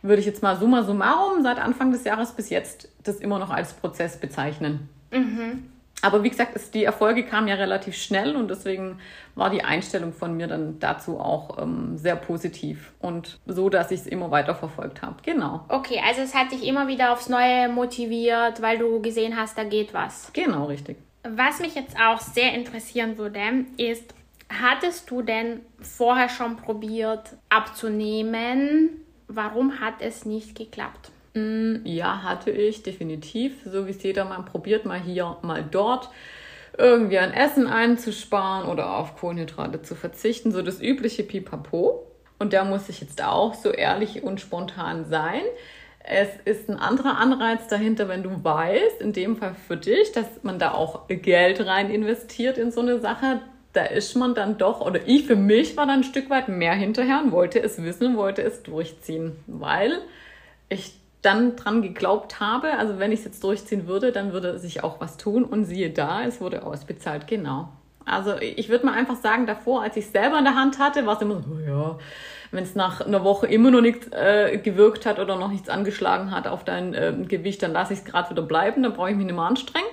würde 0.05 0.21
ich 0.21 0.27
jetzt 0.27 0.43
mal 0.43 0.57
summa 0.57 0.83
summarum 0.83 1.43
seit 1.43 1.59
Anfang 1.59 1.91
des 1.91 2.05
Jahres 2.05 2.33
bis 2.33 2.51
jetzt 2.51 2.89
das 3.03 3.17
immer 3.17 3.39
noch 3.39 3.51
als 3.51 3.73
Prozess 3.73 4.19
bezeichnen. 4.19 4.89
Mhm. 5.11 5.71
Aber 6.03 6.23
wie 6.23 6.29
gesagt, 6.29 6.55
es, 6.55 6.71
die 6.71 6.85
Erfolge 6.85 7.25
kamen 7.25 7.49
ja 7.49 7.55
relativ 7.55 7.97
schnell 7.97 8.37
und 8.37 8.49
deswegen 8.51 8.99
war 9.35 9.49
die 9.49 9.65
Einstellung 9.65 10.13
von 10.13 10.37
mir 10.37 10.47
dann 10.47 10.79
dazu 10.79 11.19
auch 11.19 11.63
ähm, 11.63 11.97
sehr 11.97 12.17
positiv 12.17 12.93
und 13.01 13.39
so, 13.47 13.71
dass 13.71 13.91
ich 13.91 14.01
es 14.01 14.07
immer 14.07 14.31
weiter 14.31 14.55
verfolgt 14.55 15.01
habe. 15.01 15.17
Genau. 15.23 15.65
Okay, 15.69 16.03
also 16.07 16.21
es 16.21 16.35
hat 16.35 16.53
dich 16.53 16.67
immer 16.67 16.89
wieder 16.89 17.11
aufs 17.11 17.31
Neue 17.31 17.71
motiviert, 17.71 18.61
weil 18.61 18.77
du 18.77 19.01
gesehen 19.01 19.35
hast, 19.35 19.57
da 19.57 19.65
geht 19.65 19.95
was. 19.95 20.31
Genau, 20.35 20.67
richtig. 20.67 20.99
Was 21.23 21.61
mich 21.61 21.75
jetzt 21.75 21.97
auch 21.99 22.21
sehr 22.21 22.53
interessieren 22.53 23.17
würde, 23.17 23.41
ist, 23.79 24.15
hattest 24.51 25.11
du 25.11 25.23
denn 25.23 25.61
vorher 25.81 26.29
schon 26.29 26.57
probiert 26.57 27.31
abzunehmen? 27.49 29.04
Warum 29.29 29.81
hat 29.81 29.95
es 30.01 30.25
nicht 30.25 30.57
geklappt? 30.57 31.11
Mm, 31.35 31.85
ja, 31.85 32.23
hatte 32.23 32.51
ich 32.51 32.83
definitiv. 32.83 33.55
So 33.65 33.87
wie 33.87 33.91
es 33.91 34.03
jeder 34.03 34.25
mal 34.25 34.43
probiert, 34.43 34.87
mal 34.87 35.01
hier, 35.01 35.37
mal 35.43 35.65
dort. 35.69 36.11
Irgendwie 36.77 37.19
an 37.19 37.33
Essen 37.33 37.67
einzusparen 37.67 38.69
oder 38.69 38.97
auf 38.97 39.17
Kohlenhydrate 39.17 39.83
zu 39.83 39.95
verzichten. 39.95 40.53
So 40.53 40.63
das 40.63 40.81
übliche 40.81 41.23
Pipapo. 41.23 42.07
Und 42.39 42.53
da 42.53 42.65
muss 42.65 42.89
ich 42.89 43.01
jetzt 43.01 43.23
auch 43.23 43.55
so 43.55 43.71
ehrlich 43.71 44.23
und 44.23 44.41
spontan 44.41 45.05
sein. 45.05 45.43
Es 46.07 46.29
ist 46.45 46.69
ein 46.69 46.79
anderer 46.79 47.17
Anreiz 47.17 47.67
dahinter, 47.69 48.09
wenn 48.09 48.23
du 48.23 48.45
weißt, 48.45 49.01
in 49.01 49.15
dem 49.15 49.37
Fall 49.37 49.55
für 49.55 49.79
dich, 49.79 50.13
dass 50.13 50.27
man 50.43 50.59
da 50.59 50.73
auch 50.73 51.09
Geld 51.09 51.65
rein 51.65 51.91
investiert 51.91 52.59
in 52.59 52.71
so 52.71 52.83
eine 52.83 53.01
Sache. 53.01 53.41
Da 53.75 53.85
ist 53.85 54.15
man 54.15 54.35
dann 54.35 54.57
doch, 54.57 54.81
oder 54.81 55.07
ich 55.07 55.27
für 55.27 55.37
mich 55.37 55.77
war 55.77 55.87
dann 55.87 56.01
ein 56.01 56.05
Stück 56.05 56.31
weit 56.31 56.49
mehr 56.49 56.75
hinterher 56.75 57.21
und 57.23 57.33
wollte 57.33 57.61
es 57.61 57.83
wissen, 57.83 58.17
wollte 58.17 58.43
es 58.43 58.63
durchziehen, 58.63 59.37
weil 59.47 59.99
ich 60.69 60.95
dann 61.23 61.57
dran 61.57 61.83
geglaubt 61.83 62.41
habe, 62.41 62.79
also 62.79 62.99
wenn 62.99 63.11
ich 63.13 63.21
es 63.21 63.25
jetzt 63.25 63.45
durchziehen 63.45 63.87
würde, 63.87 64.13
dann 64.13 64.33
würde 64.33 64.59
sich 64.59 64.85
auch 64.85 65.01
was 65.01 65.17
tun 65.17 65.45
und 65.45 65.65
siehe 65.65 65.91
da, 65.91 66.23
es 66.23 66.41
wurde 66.41 66.65
ausbezahlt, 66.65 67.27
genau. 67.27 67.69
Also 68.05 68.35
ich 68.39 68.69
würde 68.69 68.85
mal 68.85 68.93
einfach 68.93 69.17
sagen, 69.17 69.47
davor, 69.47 69.83
als 69.83 69.97
ich 69.97 70.05
es 70.05 70.13
selber 70.13 70.39
in 70.39 70.45
der 70.45 70.55
Hand 70.55 70.79
hatte, 70.79 71.07
war 71.07 71.17
es 71.17 71.23
immer 71.23 71.37
so, 71.37 71.45
oh 71.55 71.67
ja, 71.67 71.99
wenn 72.51 72.63
es 72.63 72.75
nach 72.75 73.01
einer 73.01 73.25
Woche 73.25 73.47
immer 73.47 73.71
noch 73.71 73.81
nichts 73.81 74.09
äh, 74.13 74.59
gewirkt 74.59 75.07
hat 75.07 75.19
oder 75.19 75.37
noch 75.37 75.51
nichts 75.51 75.69
angeschlagen 75.69 76.31
hat 76.31 76.47
auf 76.47 76.65
dein 76.65 76.95
äh, 76.95 77.15
Gewicht, 77.27 77.63
dann 77.63 77.73
lasse 77.73 77.95
ich 77.95 78.01
es 78.01 78.05
gerade 78.05 78.31
wieder 78.31 78.43
bleiben, 78.43 78.83
dann 78.83 78.93
brauche 78.93 79.11
ich 79.11 79.17
mich 79.17 79.27
nicht 79.27 79.35
mehr 79.35 79.45
anstrengen. 79.45 79.89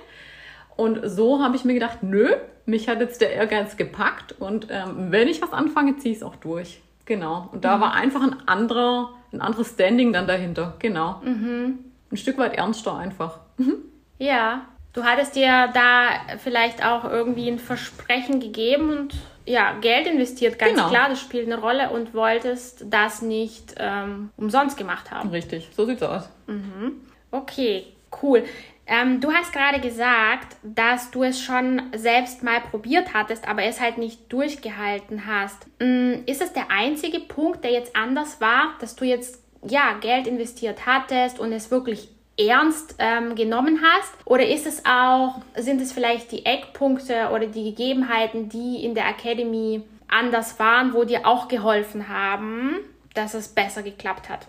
Und 0.76 1.00
so 1.04 1.42
habe 1.42 1.56
ich 1.56 1.64
mir 1.64 1.74
gedacht, 1.74 2.02
nö, 2.02 2.28
mich 2.66 2.88
hat 2.88 3.00
jetzt 3.00 3.20
der 3.20 3.32
Ehrgeiz 3.32 3.76
gepackt 3.76 4.34
und 4.38 4.68
ähm, 4.70 5.10
wenn 5.10 5.28
ich 5.28 5.42
was 5.42 5.52
anfange, 5.52 5.96
ziehe 5.96 6.12
ich 6.12 6.18
es 6.18 6.22
auch 6.24 6.36
durch. 6.36 6.80
Genau. 7.04 7.48
Und 7.52 7.64
da 7.64 7.76
mhm. 7.76 7.80
war 7.80 7.94
einfach 7.94 8.22
ein 8.22 8.36
anderer 8.46 9.10
ein 9.32 9.40
anderes 9.40 9.70
Standing 9.70 10.12
dann 10.12 10.26
dahinter. 10.26 10.74
Genau. 10.78 11.20
Mhm. 11.24 11.78
Ein 12.10 12.16
Stück 12.16 12.38
weit 12.38 12.54
ernster 12.54 12.96
einfach. 12.96 13.40
Mhm. 13.56 13.76
Ja, 14.18 14.66
du 14.92 15.04
hattest 15.04 15.34
dir 15.34 15.68
da 15.72 16.10
vielleicht 16.38 16.84
auch 16.84 17.04
irgendwie 17.04 17.48
ein 17.48 17.58
Versprechen 17.58 18.40
gegeben 18.40 18.90
und 18.90 19.14
ja, 19.44 19.72
Geld 19.80 20.06
investiert, 20.06 20.56
ganz 20.56 20.74
genau. 20.74 20.88
klar, 20.88 21.08
das 21.08 21.20
spielt 21.20 21.46
eine 21.46 21.60
Rolle 21.60 21.90
und 21.90 22.14
wolltest 22.14 22.84
das 22.90 23.22
nicht 23.22 23.74
ähm, 23.78 24.30
umsonst 24.36 24.76
gemacht 24.76 25.10
haben. 25.10 25.30
Richtig, 25.30 25.70
so 25.74 25.84
sieht's 25.84 26.02
aus. 26.02 26.28
Mhm. 26.46 27.00
Okay, 27.32 27.86
cool. 28.22 28.44
Ähm, 28.92 29.22
du 29.22 29.32
hast 29.32 29.54
gerade 29.54 29.80
gesagt, 29.80 30.56
dass 30.62 31.10
du 31.10 31.22
es 31.22 31.40
schon 31.40 31.80
selbst 31.96 32.42
mal 32.42 32.60
probiert 32.60 33.14
hattest, 33.14 33.48
aber 33.48 33.62
es 33.62 33.80
halt 33.80 33.96
nicht 33.96 34.30
durchgehalten 34.30 35.26
hast. 35.26 35.66
Ähm, 35.80 36.24
ist 36.26 36.42
es 36.42 36.52
der 36.52 36.70
einzige 36.70 37.20
Punkt, 37.20 37.64
der 37.64 37.72
jetzt 37.72 37.96
anders 37.96 38.42
war, 38.42 38.74
dass 38.80 38.94
du 38.94 39.06
jetzt 39.06 39.42
ja 39.66 39.94
Geld 39.98 40.26
investiert 40.26 40.84
hattest 40.84 41.38
und 41.38 41.52
es 41.52 41.70
wirklich 41.70 42.10
ernst 42.38 42.96
ähm, 42.98 43.34
genommen 43.34 43.80
hast? 43.82 44.12
Oder 44.26 44.46
ist 44.46 44.66
es 44.66 44.84
auch, 44.84 45.40
sind 45.56 45.80
es 45.80 45.92
vielleicht 45.92 46.30
die 46.30 46.44
Eckpunkte 46.44 47.30
oder 47.32 47.46
die 47.46 47.64
Gegebenheiten, 47.64 48.50
die 48.50 48.84
in 48.84 48.94
der 48.94 49.08
Academy 49.08 49.84
anders 50.06 50.58
waren, 50.58 50.92
wo 50.92 51.04
dir 51.04 51.26
auch 51.26 51.48
geholfen 51.48 52.10
haben, 52.10 52.76
dass 53.14 53.32
es 53.32 53.48
besser 53.48 53.82
geklappt 53.82 54.28
hat? 54.28 54.46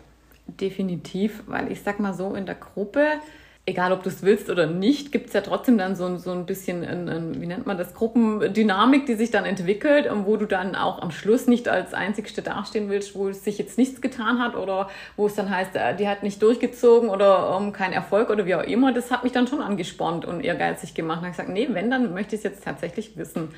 Definitiv, 0.47 1.43
weil 1.47 1.71
ich 1.71 1.81
sag 1.81 2.01
mal 2.01 2.13
so, 2.13 2.35
in 2.35 2.45
der 2.45 2.55
Gruppe 2.55 3.21
egal 3.65 3.93
ob 3.93 4.03
du 4.03 4.09
es 4.09 4.23
willst 4.23 4.49
oder 4.49 4.67
nicht, 4.67 5.13
gibt 5.13 5.27
es 5.27 5.33
ja 5.33 5.39
trotzdem 5.39 5.77
dann 5.77 5.95
so, 5.95 6.17
so 6.17 6.31
ein 6.31 6.45
bisschen, 6.45 6.83
ein, 6.83 7.07
ein, 7.07 7.41
wie 7.41 7.45
nennt 7.45 7.65
man 7.65 7.77
das, 7.77 7.93
Gruppendynamik, 7.93 9.05
die 9.05 9.15
sich 9.15 9.31
dann 9.31 9.45
entwickelt 9.45 10.11
und 10.11 10.25
wo 10.25 10.35
du 10.35 10.45
dann 10.45 10.75
auch 10.75 11.01
am 11.01 11.11
Schluss 11.11 11.47
nicht 11.47 11.69
als 11.69 11.93
Einzigste 11.93 12.41
dastehen 12.41 12.89
willst, 12.89 13.15
wo 13.15 13.29
es 13.29 13.43
sich 13.45 13.57
jetzt 13.57 13.77
nichts 13.77 14.01
getan 14.01 14.39
hat 14.39 14.55
oder 14.57 14.89
wo 15.15 15.27
es 15.27 15.35
dann 15.35 15.49
heißt, 15.49 15.75
äh, 15.75 15.95
die 15.95 16.09
hat 16.09 16.23
nicht 16.23 16.41
durchgezogen 16.41 17.09
oder 17.09 17.55
um, 17.55 17.67
ähm, 17.67 17.73
kein 17.73 17.93
Erfolg 17.93 18.29
oder 18.29 18.45
wie 18.45 18.55
auch 18.55 18.63
immer. 18.63 18.91
Das 18.91 19.11
hat 19.11 19.23
mich 19.23 19.31
dann 19.31 19.47
schon 19.47 19.61
angespornt 19.61 20.25
und 20.25 20.41
ehrgeizig 20.41 20.93
gemacht. 20.93 21.21
Und 21.21 21.29
ich 21.29 21.37
gesagt, 21.37 21.49
nee, 21.49 21.69
wenn, 21.71 21.89
dann 21.89 22.13
möchte 22.13 22.35
ich 22.35 22.39
es 22.39 22.43
jetzt 22.43 22.65
tatsächlich 22.65 23.15
wissen. 23.15 23.49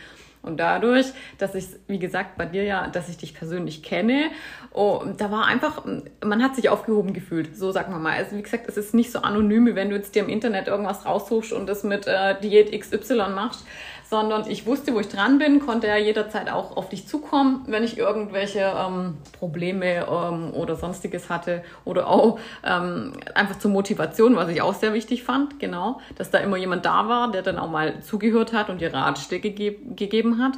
Und 0.46 0.58
dadurch, 0.58 1.08
dass 1.38 1.56
ich, 1.56 1.68
wie 1.88 2.00
gesagt, 2.00 2.38
bei 2.38 2.46
dir 2.46 2.64
ja, 2.64 2.88
dass 2.88 3.10
ich 3.10 3.18
dich 3.18 3.34
persönlich 3.34 3.84
kenne, 3.84 4.30
oh, 4.72 5.02
da 5.18 5.32
war 5.32 5.46
einfach, 5.46 5.84
man 6.24 6.44
hat 6.44 6.56
sich 6.56 6.70
aufgehoben 6.70 7.14
gefühlt, 7.14 7.56
so 7.56 7.72
sagen 7.72 7.92
wir 7.92 8.00
mal. 8.00 8.18
Also 8.18 8.38
wie 8.38 8.42
gesagt, 8.42 8.68
es 8.68 8.78
ist 8.78 8.94
nicht 8.94 9.12
so 9.12 9.20
anonym, 9.20 9.66
wie 9.66 9.75
wenn 9.75 9.90
du 9.90 9.96
jetzt 9.96 10.16
dir 10.16 10.24
im 10.24 10.30
Internet 10.30 10.68
irgendwas 10.68 11.06
raussuchst 11.06 11.54
und 11.54 11.68
das 11.68 11.84
mit 11.84 12.08
äh, 12.08 12.40
Diät 12.40 12.72
XY 12.80 13.30
machst 13.34 13.66
sondern 14.10 14.50
ich 14.50 14.66
wusste, 14.66 14.94
wo 14.94 15.00
ich 15.00 15.08
dran 15.08 15.40
bin, 15.40 15.60
konnte 15.60 15.88
ja 15.88 15.98
jederzeit 15.98 16.52
auch 16.52 16.78
auf 16.78 16.90
dich 16.90 17.08
zukommen, 17.08 17.64
wenn 17.68 17.84
ich 17.84 17.98
irgendwelche 17.98 18.60
ähm, 18.60 19.18
Probleme 19.38 20.06
ähm, 20.08 20.54
oder 20.54 20.76
sonstiges 20.76 21.30
hatte 21.30 21.64
oder 21.86 22.08
auch 22.08 22.40
ähm, 22.64 23.14
einfach 23.34 23.58
zur 23.58 23.72
Motivation, 23.72 24.36
was 24.36 24.50
ich 24.50 24.62
auch 24.62 24.74
sehr 24.74 24.94
wichtig 24.94 25.24
fand, 25.24 25.60
genau, 25.60 26.00
dass 26.18 26.30
da 26.30 26.38
immer 26.40 26.58
jemand 26.58 26.86
da 26.86 27.08
war, 27.08 27.32
der 27.32 27.42
dann 27.42 27.58
auch 27.58 27.70
mal 27.70 28.02
zugehört 28.02 28.54
hat 28.54 28.70
und 28.70 28.82
dir 28.82 28.94
Ratschläge 28.94 29.52
ge 29.52 29.78
gegeben 29.96 30.42
hat. 30.42 30.54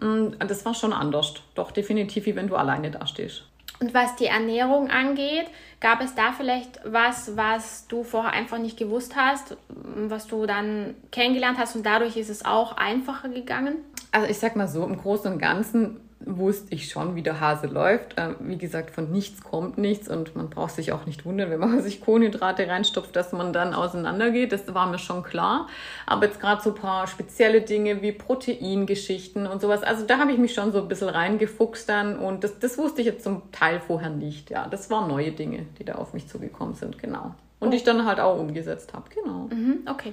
Mm, 0.00 0.34
das 0.46 0.64
war 0.64 0.74
schon 0.74 0.92
anders, 0.92 1.34
doch 1.54 1.70
definitiv, 1.70 2.26
wie 2.26 2.36
wenn 2.36 2.48
du 2.48 2.56
alleine 2.56 2.90
dastehst. 2.90 3.44
Und 3.80 3.94
was 3.94 4.16
die 4.16 4.26
Ernährung 4.26 4.90
angeht, 4.90 5.46
gab 5.80 6.00
es 6.00 6.14
da 6.14 6.32
vielleicht 6.32 6.80
was, 6.84 7.36
was 7.36 7.86
du 7.86 8.02
vorher 8.02 8.32
einfach 8.32 8.58
nicht 8.58 8.76
gewusst 8.76 9.14
hast, 9.14 9.56
was 9.68 10.26
du 10.26 10.46
dann 10.46 10.96
kennengelernt 11.12 11.58
hast 11.58 11.76
und 11.76 11.86
dadurch 11.86 12.16
ist 12.16 12.28
es 12.28 12.44
auch 12.44 12.76
einfacher 12.76 13.28
gegangen? 13.28 13.76
Also 14.10 14.28
ich 14.28 14.38
sag 14.38 14.56
mal 14.56 14.66
so, 14.66 14.84
im 14.84 14.96
Großen 14.96 15.32
und 15.32 15.38
Ganzen 15.38 16.00
wusste 16.20 16.74
ich 16.74 16.90
schon, 16.90 17.14
wie 17.14 17.22
der 17.22 17.40
Hase 17.40 17.66
läuft. 17.66 18.18
Äh, 18.18 18.30
wie 18.40 18.58
gesagt, 18.58 18.90
von 18.90 19.10
nichts 19.10 19.42
kommt 19.42 19.78
nichts 19.78 20.08
und 20.08 20.34
man 20.34 20.50
braucht 20.50 20.74
sich 20.74 20.92
auch 20.92 21.06
nicht 21.06 21.24
wundern, 21.24 21.50
wenn 21.50 21.60
man 21.60 21.82
sich 21.82 22.00
Kohlenhydrate 22.00 22.66
reinstopft, 22.66 23.14
dass 23.14 23.32
man 23.32 23.52
dann 23.52 23.74
auseinandergeht. 23.74 24.52
Das 24.52 24.74
war 24.74 24.88
mir 24.88 24.98
schon 24.98 25.22
klar. 25.22 25.68
Aber 26.06 26.26
jetzt 26.26 26.40
gerade 26.40 26.62
so 26.62 26.70
ein 26.70 26.76
paar 26.76 27.06
spezielle 27.06 27.60
Dinge 27.60 28.02
wie 28.02 28.12
Proteingeschichten 28.12 29.46
und 29.46 29.60
sowas, 29.60 29.82
also 29.82 30.06
da 30.06 30.18
habe 30.18 30.32
ich 30.32 30.38
mich 30.38 30.54
schon 30.54 30.72
so 30.72 30.82
ein 30.82 30.88
bisschen 30.88 31.08
reingefuchst 31.08 31.88
dann 31.88 32.18
und 32.18 32.44
das, 32.44 32.58
das 32.58 32.78
wusste 32.78 33.00
ich 33.00 33.06
jetzt 33.06 33.24
zum 33.24 33.50
Teil 33.52 33.80
vorher 33.80 34.10
nicht. 34.10 34.50
Ja, 34.50 34.66
das 34.68 34.90
waren 34.90 35.08
neue 35.08 35.32
Dinge, 35.32 35.66
die 35.78 35.84
da 35.84 35.94
auf 35.94 36.14
mich 36.14 36.28
zugekommen 36.28 36.74
sind, 36.74 36.98
genau. 36.98 37.34
Und 37.60 37.70
oh. 37.70 37.72
ich 37.72 37.84
dann 37.84 38.06
halt 38.06 38.20
auch 38.20 38.38
umgesetzt 38.38 38.92
habe, 38.94 39.04
genau. 39.14 39.48
Mhm, 39.50 39.80
okay. 39.88 40.12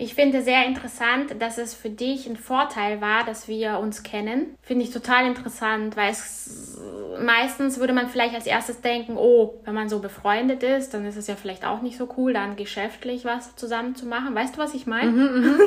Ich 0.00 0.14
finde 0.14 0.42
sehr 0.42 0.64
interessant, 0.64 1.34
dass 1.40 1.58
es 1.58 1.74
für 1.74 1.90
dich 1.90 2.28
ein 2.28 2.36
Vorteil 2.36 3.00
war, 3.00 3.24
dass 3.24 3.48
wir 3.48 3.80
uns 3.80 4.04
kennen. 4.04 4.54
Finde 4.62 4.84
ich 4.84 4.92
total 4.92 5.26
interessant, 5.26 5.96
weil 5.96 6.12
es 6.12 6.78
meistens 7.20 7.80
würde 7.80 7.92
man 7.92 8.08
vielleicht 8.08 8.36
als 8.36 8.46
erstes 8.46 8.80
denken, 8.80 9.16
oh, 9.16 9.54
wenn 9.64 9.74
man 9.74 9.88
so 9.88 9.98
befreundet 9.98 10.62
ist, 10.62 10.94
dann 10.94 11.04
ist 11.04 11.16
es 11.16 11.26
ja 11.26 11.34
vielleicht 11.34 11.66
auch 11.66 11.82
nicht 11.82 11.98
so 11.98 12.08
cool, 12.16 12.32
dann 12.32 12.54
geschäftlich 12.54 13.24
was 13.24 13.56
zusammen 13.56 13.96
zu 13.96 14.06
machen. 14.06 14.36
Weißt 14.36 14.54
du, 14.54 14.60
was 14.60 14.72
ich 14.72 14.86
meine? 14.86 15.10
Mhm, 15.10 15.56
mh. 15.56 15.58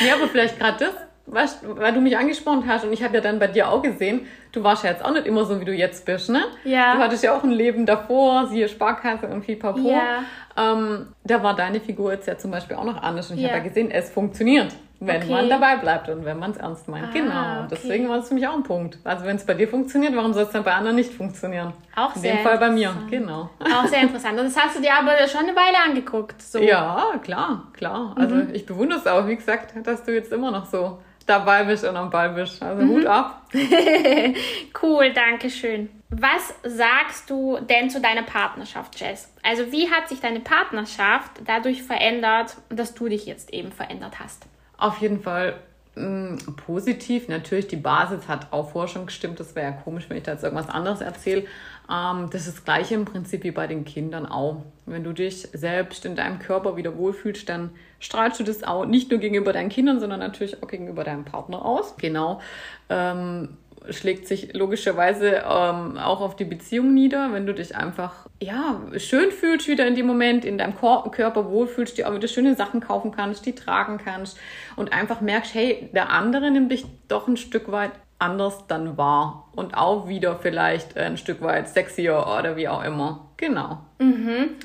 ja, 0.06 0.14
aber 0.16 0.26
vielleicht 0.26 0.58
gerade 0.58 0.86
das 0.86 0.94
weißt, 1.26 1.60
weil 1.76 1.92
du 1.92 2.00
mich 2.00 2.16
angesprochen 2.16 2.64
hast 2.66 2.84
und 2.84 2.92
ich 2.92 3.02
habe 3.02 3.14
ja 3.14 3.20
dann 3.20 3.38
bei 3.38 3.46
dir 3.46 3.68
auch 3.68 3.82
gesehen, 3.82 4.26
du 4.50 4.64
warst 4.64 4.84
ja 4.84 4.90
jetzt 4.90 5.04
auch 5.04 5.12
nicht 5.12 5.26
immer 5.26 5.44
so, 5.44 5.60
wie 5.60 5.64
du 5.64 5.72
jetzt 5.72 6.04
bist, 6.04 6.30
ne? 6.30 6.42
Ja. 6.64 6.96
Du 6.96 7.00
hattest 7.00 7.22
ja 7.22 7.36
auch 7.36 7.42
ein 7.42 7.50
Leben 7.50 7.86
davor, 7.86 8.48
siehe 8.48 8.68
Sparkasse 8.68 9.26
und 9.28 9.42
Pipapo. 9.42 9.90
Ja. 9.90 10.24
Ähm, 10.56 11.06
da 11.24 11.42
war 11.42 11.56
deine 11.56 11.80
Figur 11.80 12.12
jetzt 12.12 12.26
ja 12.26 12.36
zum 12.36 12.50
Beispiel 12.50 12.76
auch 12.76 12.84
noch 12.84 13.02
anders 13.02 13.30
und 13.30 13.36
ich 13.36 13.42
ja. 13.42 13.50
habe 13.50 13.58
ja 13.58 13.64
gesehen, 13.64 13.90
es 13.90 14.10
funktioniert, 14.10 14.74
wenn 15.00 15.22
okay. 15.22 15.32
man 15.32 15.48
dabei 15.48 15.76
bleibt 15.76 16.08
und 16.10 16.24
wenn 16.24 16.38
man 16.38 16.50
es 16.50 16.58
ernst 16.58 16.88
meint. 16.88 17.06
Ah, 17.06 17.12
genau. 17.12 17.58
Okay. 17.60 17.68
Deswegen 17.70 18.08
war 18.08 18.18
es 18.18 18.28
für 18.28 18.34
mich 18.34 18.46
auch 18.46 18.54
ein 18.54 18.62
Punkt. 18.62 18.98
Also 19.04 19.24
wenn 19.24 19.36
es 19.36 19.46
bei 19.46 19.54
dir 19.54 19.68
funktioniert, 19.68 20.14
warum 20.14 20.34
soll 20.34 20.42
es 20.42 20.50
dann 20.50 20.64
bei 20.64 20.74
anderen 20.74 20.96
nicht 20.96 21.12
funktionieren? 21.12 21.72
Auch 21.96 22.14
In 22.14 22.20
sehr 22.20 22.36
dem 22.36 22.42
Fall 22.42 22.58
bei 22.58 22.70
mir, 22.70 22.94
genau. 23.08 23.48
Auch 23.60 23.86
sehr 23.86 24.02
interessant. 24.02 24.38
Und 24.38 24.46
das 24.46 24.56
hast 24.56 24.76
du 24.76 24.82
dir 24.82 24.92
aber 24.92 25.12
schon 25.28 25.42
eine 25.42 25.56
Weile 25.56 25.78
angeguckt. 25.88 26.42
So. 26.42 26.58
Ja, 26.58 27.12
klar, 27.22 27.68
klar. 27.72 28.14
Also 28.18 28.34
mhm. 28.34 28.50
ich 28.52 28.66
bewundere 28.66 28.98
es 28.98 29.06
auch, 29.06 29.26
wie 29.26 29.36
gesagt, 29.36 29.74
dass 29.84 30.04
du 30.04 30.12
jetzt 30.12 30.32
immer 30.32 30.50
noch 30.50 30.66
so 30.66 30.98
dabei 31.28 31.64
bist 31.64 31.84
und 31.84 31.96
am 31.96 32.10
Ball 32.10 32.30
bist. 32.30 32.62
Also 32.62 32.82
mhm. 32.82 32.88
Hut 32.90 33.06
ab. 33.06 33.42
cool, 34.82 35.12
danke 35.12 35.50
schön. 35.50 35.88
Was 36.10 36.54
sagst 36.62 37.30
du 37.30 37.58
denn 37.60 37.90
zu 37.90 38.00
deiner 38.00 38.22
Partnerschaft, 38.22 39.00
Jess? 39.00 39.32
Also 39.42 39.72
wie 39.72 39.90
hat 39.90 40.08
sich 40.08 40.20
deine 40.20 40.40
Partnerschaft 40.40 41.30
dadurch 41.46 41.82
verändert, 41.82 42.56
dass 42.68 42.94
du 42.94 43.08
dich 43.08 43.26
jetzt 43.26 43.52
eben 43.52 43.72
verändert 43.72 44.20
hast? 44.20 44.46
Auf 44.76 44.98
jeden 44.98 45.20
Fall 45.20 45.54
mh, 45.94 46.04
mm, 46.04 46.56
positiv. 46.56 47.28
Natürlich, 47.28 47.68
die 47.68 47.76
Basis 47.76 48.28
hat 48.28 48.52
auch 48.52 48.70
vorher 48.70 48.88
schon 48.88 49.06
gestimmt. 49.06 49.40
Das 49.40 49.54
wäre 49.54 49.70
ja 49.70 49.72
komisch, 49.72 50.04
wenn 50.08 50.16
ich 50.16 50.22
da 50.22 50.32
jetzt 50.32 50.44
irgendwas 50.44 50.68
anderes 50.68 51.00
erzähle. 51.00 51.44
Ähm, 51.90 52.28
das 52.30 52.46
ist 52.46 52.58
das 52.58 52.64
Gleiche 52.64 52.94
im 52.94 53.04
Prinzip 53.04 53.44
wie 53.44 53.50
bei 53.50 53.66
den 53.66 53.84
Kindern 53.84 54.26
auch. 54.26 54.64
Wenn 54.86 55.04
du 55.04 55.12
dich 55.12 55.48
selbst 55.52 56.04
in 56.04 56.16
deinem 56.16 56.38
Körper 56.38 56.76
wieder 56.76 56.96
wohlfühlst, 56.96 57.48
dann 57.48 57.70
strahlst 58.00 58.40
du 58.40 58.44
das 58.44 58.62
auch 58.64 58.84
nicht 58.84 59.10
nur 59.10 59.20
gegenüber 59.20 59.52
deinen 59.52 59.68
Kindern, 59.68 60.00
sondern 60.00 60.20
natürlich 60.20 60.62
auch 60.62 60.68
gegenüber 60.68 61.04
deinem 61.04 61.24
Partner 61.24 61.64
aus. 61.64 61.96
Genau. 61.96 62.40
Ähm, 62.88 63.56
schlägt 63.90 64.28
sich 64.28 64.54
logischerweise 64.54 65.42
ähm, 65.44 65.98
auch 65.98 66.20
auf 66.20 66.36
die 66.36 66.44
Beziehung 66.44 66.94
nieder, 66.94 67.32
wenn 67.32 67.46
du 67.46 67.54
dich 67.54 67.76
einfach 67.76 68.28
ja 68.40 68.80
schön 68.96 69.30
fühlst 69.30 69.68
wieder 69.68 69.86
in 69.86 69.94
dem 69.94 70.06
Moment, 70.06 70.44
in 70.44 70.58
deinem 70.58 70.76
Kor 70.76 71.10
Körper 71.10 71.50
wohlfühlst, 71.50 71.98
dir 71.98 72.08
auch 72.08 72.14
wieder 72.14 72.28
schöne 72.28 72.54
Sachen 72.54 72.80
kaufen 72.80 73.12
kannst, 73.12 73.46
die 73.46 73.54
tragen 73.54 73.98
kannst 73.98 74.38
und 74.76 74.92
einfach 74.92 75.20
merkst, 75.20 75.54
hey, 75.54 75.90
der 75.92 76.10
andere 76.10 76.50
nimmt 76.50 76.70
dich 76.72 76.86
doch 77.08 77.28
ein 77.28 77.36
Stück 77.36 77.72
weit 77.72 77.92
anders 78.22 78.66
dann 78.68 78.96
wahr 78.96 79.48
und 79.54 79.74
auch 79.74 80.08
wieder 80.08 80.36
vielleicht 80.36 80.96
ein 80.96 81.16
Stück 81.16 81.42
weit 81.42 81.68
sexier 81.68 82.26
oder 82.38 82.56
wie 82.56 82.68
auch 82.68 82.82
immer. 82.84 83.28
Genau. 83.36 83.78
Mhm. 83.98 84.56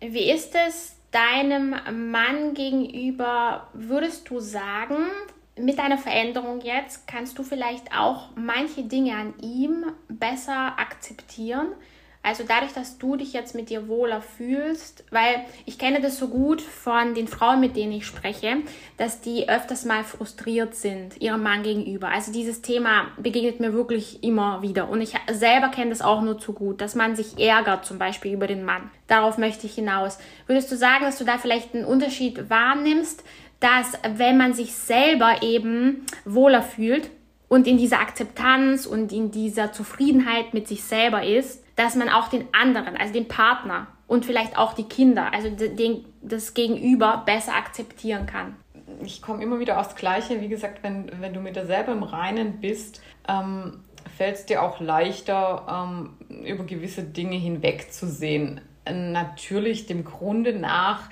Wie 0.00 0.30
ist 0.30 0.54
es 0.54 0.96
deinem 1.10 1.74
Mann 2.10 2.54
gegenüber? 2.54 3.66
Würdest 3.74 4.30
du 4.30 4.38
sagen, 4.38 4.96
mit 5.58 5.78
deiner 5.78 5.98
Veränderung 5.98 6.60
jetzt 6.60 7.06
kannst 7.06 7.38
du 7.38 7.42
vielleicht 7.42 7.96
auch 7.96 8.28
manche 8.36 8.84
Dinge 8.84 9.14
an 9.14 9.34
ihm 9.40 9.84
besser 10.08 10.78
akzeptieren? 10.78 11.68
Also 12.22 12.44
dadurch, 12.46 12.74
dass 12.74 12.98
du 12.98 13.16
dich 13.16 13.32
jetzt 13.32 13.54
mit 13.54 13.70
dir 13.70 13.88
wohler 13.88 14.20
fühlst, 14.20 15.04
weil 15.10 15.42
ich 15.64 15.78
kenne 15.78 16.02
das 16.02 16.18
so 16.18 16.28
gut 16.28 16.60
von 16.60 17.14
den 17.14 17.26
Frauen, 17.26 17.60
mit 17.60 17.76
denen 17.76 17.92
ich 17.92 18.04
spreche, 18.04 18.58
dass 18.98 19.22
die 19.22 19.48
öfters 19.48 19.86
mal 19.86 20.04
frustriert 20.04 20.74
sind 20.74 21.18
ihrem 21.20 21.42
Mann 21.42 21.62
gegenüber. 21.62 22.08
Also 22.08 22.30
dieses 22.30 22.60
Thema 22.60 23.06
begegnet 23.16 23.60
mir 23.60 23.72
wirklich 23.72 24.22
immer 24.22 24.60
wieder. 24.60 24.90
Und 24.90 25.00
ich 25.00 25.14
selber 25.30 25.68
kenne 25.68 25.90
das 25.90 26.02
auch 26.02 26.20
nur 26.20 26.38
zu 26.38 26.52
gut, 26.52 26.82
dass 26.82 26.94
man 26.94 27.16
sich 27.16 27.38
ärgert 27.38 27.86
zum 27.86 27.98
Beispiel 27.98 28.34
über 28.34 28.46
den 28.46 28.64
Mann. 28.64 28.90
Darauf 29.06 29.38
möchte 29.38 29.66
ich 29.66 29.74
hinaus. 29.74 30.18
Würdest 30.46 30.70
du 30.70 30.76
sagen, 30.76 31.06
dass 31.06 31.16
du 31.16 31.24
da 31.24 31.38
vielleicht 31.38 31.74
einen 31.74 31.86
Unterschied 31.86 32.50
wahrnimmst, 32.50 33.24
dass 33.60 33.92
wenn 34.16 34.36
man 34.36 34.52
sich 34.52 34.74
selber 34.74 35.42
eben 35.42 36.04
wohler 36.26 36.62
fühlt 36.62 37.10
und 37.50 37.66
in 37.66 37.78
dieser 37.78 37.98
Akzeptanz 37.98 38.86
und 38.86 39.10
in 39.10 39.32
dieser 39.32 39.72
Zufriedenheit 39.72 40.54
mit 40.54 40.68
sich 40.68 40.84
selber 40.84 41.24
ist, 41.24 41.64
dass 41.74 41.96
man 41.96 42.08
auch 42.08 42.28
den 42.28 42.46
anderen, 42.52 42.96
also 42.96 43.12
den 43.12 43.26
Partner 43.26 43.88
und 44.06 44.24
vielleicht 44.24 44.56
auch 44.56 44.72
die 44.72 44.84
Kinder, 44.84 45.34
also 45.34 45.50
den, 45.50 46.04
das 46.22 46.54
Gegenüber 46.54 47.24
besser 47.26 47.56
akzeptieren 47.56 48.26
kann. 48.26 48.54
Ich 49.04 49.20
komme 49.20 49.42
immer 49.42 49.58
wieder 49.58 49.80
aufs 49.80 49.96
Gleiche. 49.96 50.40
Wie 50.40 50.48
gesagt, 50.48 50.84
wenn, 50.84 51.10
wenn 51.20 51.34
du 51.34 51.40
mit 51.40 51.56
dir 51.56 51.66
selber 51.66 51.90
im 51.90 52.04
Reinen 52.04 52.60
bist, 52.60 53.02
ähm, 53.28 53.80
fällt 54.16 54.36
es 54.36 54.46
dir 54.46 54.62
auch 54.62 54.78
leichter, 54.78 55.66
ähm, 55.68 56.44
über 56.44 56.62
gewisse 56.62 57.02
Dinge 57.02 57.36
hinwegzusehen. 57.36 58.60
Natürlich 58.88 59.86
dem 59.86 60.04
Grunde 60.04 60.52
nach 60.52 61.10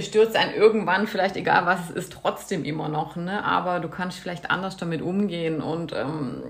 stürzt 0.00 0.36
einen 0.36 0.54
irgendwann, 0.54 1.06
vielleicht 1.06 1.36
egal 1.36 1.66
was 1.66 1.90
es 1.90 1.96
ist, 1.96 2.12
trotzdem 2.12 2.64
immer 2.64 2.88
noch. 2.88 3.16
Ne? 3.16 3.44
Aber 3.44 3.80
du 3.80 3.88
kannst 3.88 4.18
vielleicht 4.18 4.50
anders 4.50 4.76
damit 4.76 5.02
umgehen. 5.02 5.60
Und 5.60 5.92
ähm, 5.92 6.42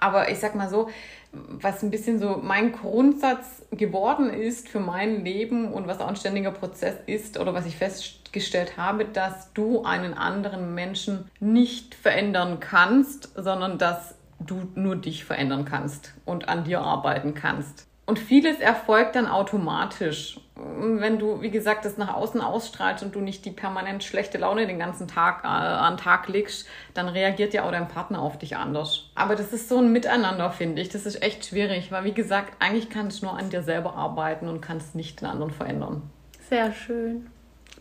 aber 0.00 0.30
ich 0.30 0.38
sag 0.38 0.54
mal 0.54 0.68
so, 0.68 0.88
was 1.32 1.82
ein 1.82 1.90
bisschen 1.90 2.18
so 2.18 2.40
mein 2.42 2.72
Grundsatz 2.72 3.62
geworden 3.72 4.30
ist 4.30 4.68
für 4.68 4.80
mein 4.80 5.24
Leben 5.24 5.72
und 5.72 5.86
was 5.86 6.00
auch 6.00 6.08
ein 6.08 6.16
ständiger 6.16 6.52
Prozess 6.52 6.94
ist 7.06 7.38
oder 7.38 7.54
was 7.54 7.66
ich 7.66 7.76
festgestellt 7.76 8.76
habe, 8.76 9.04
dass 9.04 9.52
du 9.52 9.82
einen 9.84 10.14
anderen 10.14 10.74
Menschen 10.74 11.30
nicht 11.40 11.94
verändern 11.94 12.60
kannst, 12.60 13.30
sondern 13.34 13.78
dass 13.78 14.14
du 14.40 14.68
nur 14.74 14.96
dich 14.96 15.24
verändern 15.24 15.64
kannst 15.64 16.14
und 16.24 16.48
an 16.48 16.64
dir 16.64 16.80
arbeiten 16.80 17.34
kannst. 17.34 17.86
Und 18.06 18.18
vieles 18.18 18.60
erfolgt 18.60 19.16
dann 19.16 19.26
automatisch. 19.26 20.38
Wenn 20.56 21.18
du, 21.18 21.40
wie 21.40 21.50
gesagt, 21.50 21.84
das 21.84 21.96
nach 21.96 22.14
außen 22.14 22.40
ausstrahlst 22.40 23.02
und 23.02 23.14
du 23.14 23.20
nicht 23.20 23.44
die 23.44 23.50
permanent 23.50 24.04
schlechte 24.04 24.38
Laune 24.38 24.66
den 24.66 24.78
ganzen 24.78 25.08
Tag 25.08 25.42
äh, 25.42 25.46
an 25.46 25.96
Tag 25.96 26.28
legst, 26.28 26.68
dann 26.92 27.08
reagiert 27.08 27.54
ja 27.54 27.64
auch 27.64 27.72
dein 27.72 27.88
Partner 27.88 28.20
auf 28.20 28.38
dich 28.38 28.56
anders. 28.56 29.10
Aber 29.14 29.36
das 29.36 29.52
ist 29.52 29.68
so 29.68 29.78
ein 29.78 29.90
Miteinander, 29.90 30.50
finde 30.50 30.82
ich. 30.82 30.90
Das 30.90 31.06
ist 31.06 31.22
echt 31.22 31.46
schwierig, 31.46 31.90
weil, 31.90 32.04
wie 32.04 32.12
gesagt, 32.12 32.54
eigentlich 32.60 32.90
kannst 32.90 33.22
du 33.22 33.26
nur 33.26 33.38
an 33.38 33.50
dir 33.50 33.62
selber 33.62 33.96
arbeiten 33.96 34.48
und 34.48 34.60
kannst 34.60 34.94
nicht 34.94 35.22
den 35.22 35.28
anderen 35.28 35.50
verändern. 35.50 36.02
Sehr 36.48 36.72
schön. 36.72 37.30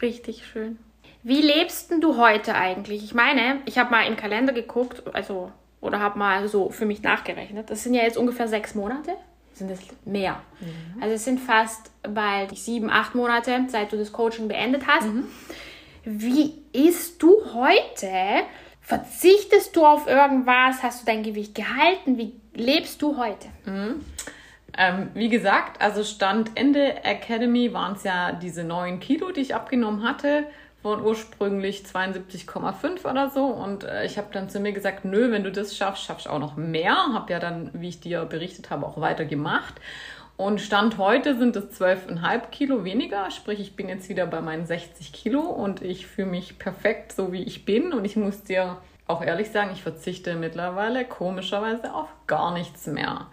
Richtig 0.02 0.48
schön. 0.48 0.80
Wie 1.22 1.42
lebst 1.42 1.92
denn 1.92 2.02
du 2.02 2.18
heute 2.18 2.56
eigentlich? 2.56 3.04
Ich 3.04 3.14
meine, 3.14 3.62
ich 3.66 3.78
habe 3.78 3.92
mal 3.92 4.08
im 4.08 4.18
Kalender 4.18 4.54
geguckt, 4.54 5.04
also, 5.14 5.52
oder 5.80 6.00
habe 6.00 6.18
mal 6.18 6.48
so 6.48 6.70
für 6.70 6.86
mich 6.86 7.04
nachgerechnet. 7.04 7.70
Das 7.70 7.84
sind 7.84 7.94
ja 7.94 8.04
jetzt 8.04 8.18
ungefähr 8.18 8.48
sechs 8.48 8.74
Monate 8.74 9.16
sind 9.54 9.72
es 9.72 9.80
mehr. 10.06 10.42
Mhm. 10.60 11.02
Also 11.02 11.16
es 11.16 11.26
sind 11.26 11.40
fast 11.40 11.92
bald 12.04 12.58
sieben, 12.58 12.90
acht 12.90 13.16
Monate, 13.16 13.66
seit 13.68 13.92
du 13.92 13.98
das 13.98 14.12
Coaching 14.12 14.48
beendet 14.48 14.88
hast. 14.88 15.08
Mhm. 15.08 15.26
Wie 16.06 16.64
isst 16.74 17.22
du 17.22 17.36
heute? 17.54 18.44
Verzichtest 18.82 19.76
du 19.76 19.86
auf 19.86 20.08
irgendwas? 20.08 20.84
Hast 20.84 21.02
du 21.02 21.06
dein 21.06 21.24
Gewicht 21.24 21.56
gehalten? 21.56 22.18
Wie 22.18 22.34
lebst 22.54 23.02
du 23.02 23.18
heute? 23.18 23.48
Mhm. 23.66 24.04
Ähm, 24.78 25.12
wie 25.14 25.30
gesagt, 25.30 25.82
also 25.82 26.04
Stand 26.04 26.52
Ende 26.56 27.04
Academy 27.06 27.74
waren 27.74 27.96
es 27.96 28.04
ja 28.04 28.32
diese 28.32 28.64
neun 28.64 29.00
Kilo, 29.00 29.32
die 29.32 29.42
ich 29.42 29.56
abgenommen 29.56 30.04
hatte 30.04 30.46
von 30.84 31.02
ursprünglich 31.02 31.84
72,5 31.86 33.10
oder 33.10 33.30
so. 33.30 33.46
Und 33.46 33.86
äh, 33.86 34.06
ich 34.06 34.18
habe 34.18 34.28
dann 34.32 34.50
zu 34.50 34.60
mir 34.60 34.74
gesagt, 34.74 35.06
nö, 35.06 35.32
wenn 35.32 35.44
du 35.44 35.52
das 35.52 35.76
schaffst, 35.76 36.04
schaffst 36.04 36.28
du 36.28 36.30
auch 36.30 36.40
noch 36.40 36.58
mehr. 36.58 36.94
Habe 37.14 37.32
ja 37.32 37.40
dann, 37.40 37.72
wie 37.74 37.88
ich 37.88 38.02
dir 38.02 38.26
berichtet 38.26 38.70
habe, 38.70 38.86
auch 38.86 39.00
weiter 39.00 39.26
gemacht. 39.26 39.76
Und 40.36 40.60
Stand 40.60 40.98
heute 40.98 41.38
sind 41.38 41.56
es 41.56 41.80
12,5 41.80 42.50
Kilo 42.50 42.84
weniger. 42.84 43.32
Sprich, 43.32 43.62
ich 43.62 43.76
bin 43.76 43.88
jetzt 43.88 44.10
wieder 44.10 44.28
bei 44.28 44.42
meinen 44.42 44.66
60 44.66 45.14
Kilo 45.14 45.40
und 45.42 45.82
ich 45.82 46.06
fühle 46.06 46.28
mich 46.28 46.60
perfekt, 46.60 47.14
so 47.14 47.32
wie 47.32 47.44
ich 47.44 47.64
bin. 47.64 47.94
Und 47.94 48.04
ich 48.04 48.18
muss 48.18 48.44
dir 48.44 48.78
auch 49.08 49.24
ehrlich 49.24 49.52
sagen, 49.52 49.72
ich 49.74 49.84
verzichte 49.84 50.36
mittlerweile 50.36 51.06
komischerweise 51.06 51.94
auf 51.94 52.10
gar 52.28 52.54
nichts 52.54 52.88
mehr. 52.88 53.28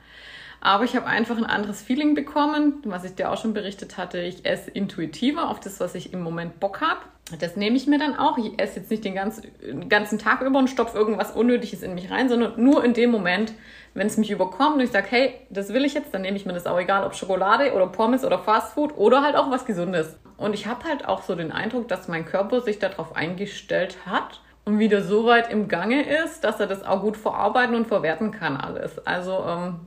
Aber 0.60 0.84
ich 0.84 0.94
habe 0.94 1.06
einfach 1.06 1.38
ein 1.38 1.46
anderes 1.46 1.80
Feeling 1.80 2.14
bekommen, 2.14 2.82
was 2.84 3.04
ich 3.04 3.14
dir 3.14 3.30
auch 3.30 3.40
schon 3.40 3.54
berichtet 3.54 3.96
hatte. 3.96 4.20
Ich 4.20 4.44
esse 4.44 4.70
intuitiver 4.70 5.48
auf 5.48 5.58
das, 5.60 5.80
was 5.80 5.94
ich 5.94 6.12
im 6.12 6.20
Moment 6.22 6.60
Bock 6.60 6.80
habe. 6.82 7.00
Das 7.38 7.56
nehme 7.56 7.76
ich 7.76 7.86
mir 7.86 7.98
dann 7.98 8.16
auch. 8.16 8.36
Ich 8.38 8.60
esse 8.60 8.80
jetzt 8.80 8.90
nicht 8.90 9.04
den 9.04 9.14
ganzen, 9.14 9.88
ganzen 9.88 10.18
Tag 10.18 10.42
über 10.42 10.58
und 10.58 10.68
stopfe 10.68 10.98
irgendwas 10.98 11.30
Unnötiges 11.32 11.82
in 11.82 11.94
mich 11.94 12.10
rein, 12.10 12.28
sondern 12.28 12.62
nur 12.62 12.84
in 12.84 12.92
dem 12.92 13.10
Moment, 13.10 13.54
wenn 13.94 14.06
es 14.06 14.16
mich 14.16 14.30
überkommt 14.30 14.76
und 14.76 14.80
ich 14.80 14.90
sage, 14.90 15.06
hey, 15.10 15.34
das 15.48 15.72
will 15.72 15.84
ich 15.84 15.94
jetzt, 15.94 16.12
dann 16.12 16.22
nehme 16.22 16.36
ich 16.36 16.44
mir 16.44 16.52
das 16.52 16.66
auch 16.66 16.78
egal, 16.78 17.04
ob 17.04 17.14
Schokolade 17.14 17.72
oder 17.72 17.86
Pommes 17.86 18.24
oder 18.24 18.38
Fastfood 18.38 18.96
oder 18.96 19.22
halt 19.22 19.36
auch 19.36 19.50
was 19.50 19.64
Gesundes. 19.64 20.18
Und 20.36 20.54
ich 20.54 20.66
habe 20.66 20.84
halt 20.84 21.06
auch 21.06 21.22
so 21.22 21.34
den 21.34 21.52
Eindruck, 21.52 21.88
dass 21.88 22.08
mein 22.08 22.24
Körper 22.24 22.60
sich 22.60 22.78
darauf 22.78 23.14
eingestellt 23.14 23.98
hat 24.06 24.40
und 24.64 24.78
wieder 24.78 25.02
so 25.02 25.26
weit 25.26 25.52
im 25.52 25.68
Gange 25.68 26.02
ist, 26.24 26.44
dass 26.44 26.60
er 26.60 26.66
das 26.66 26.82
auch 26.82 27.00
gut 27.00 27.16
verarbeiten 27.16 27.74
und 27.74 27.86
verwerten 27.86 28.30
kann 28.30 28.56
alles. 28.56 28.98
Also 29.06 29.44
ähm, 29.46 29.80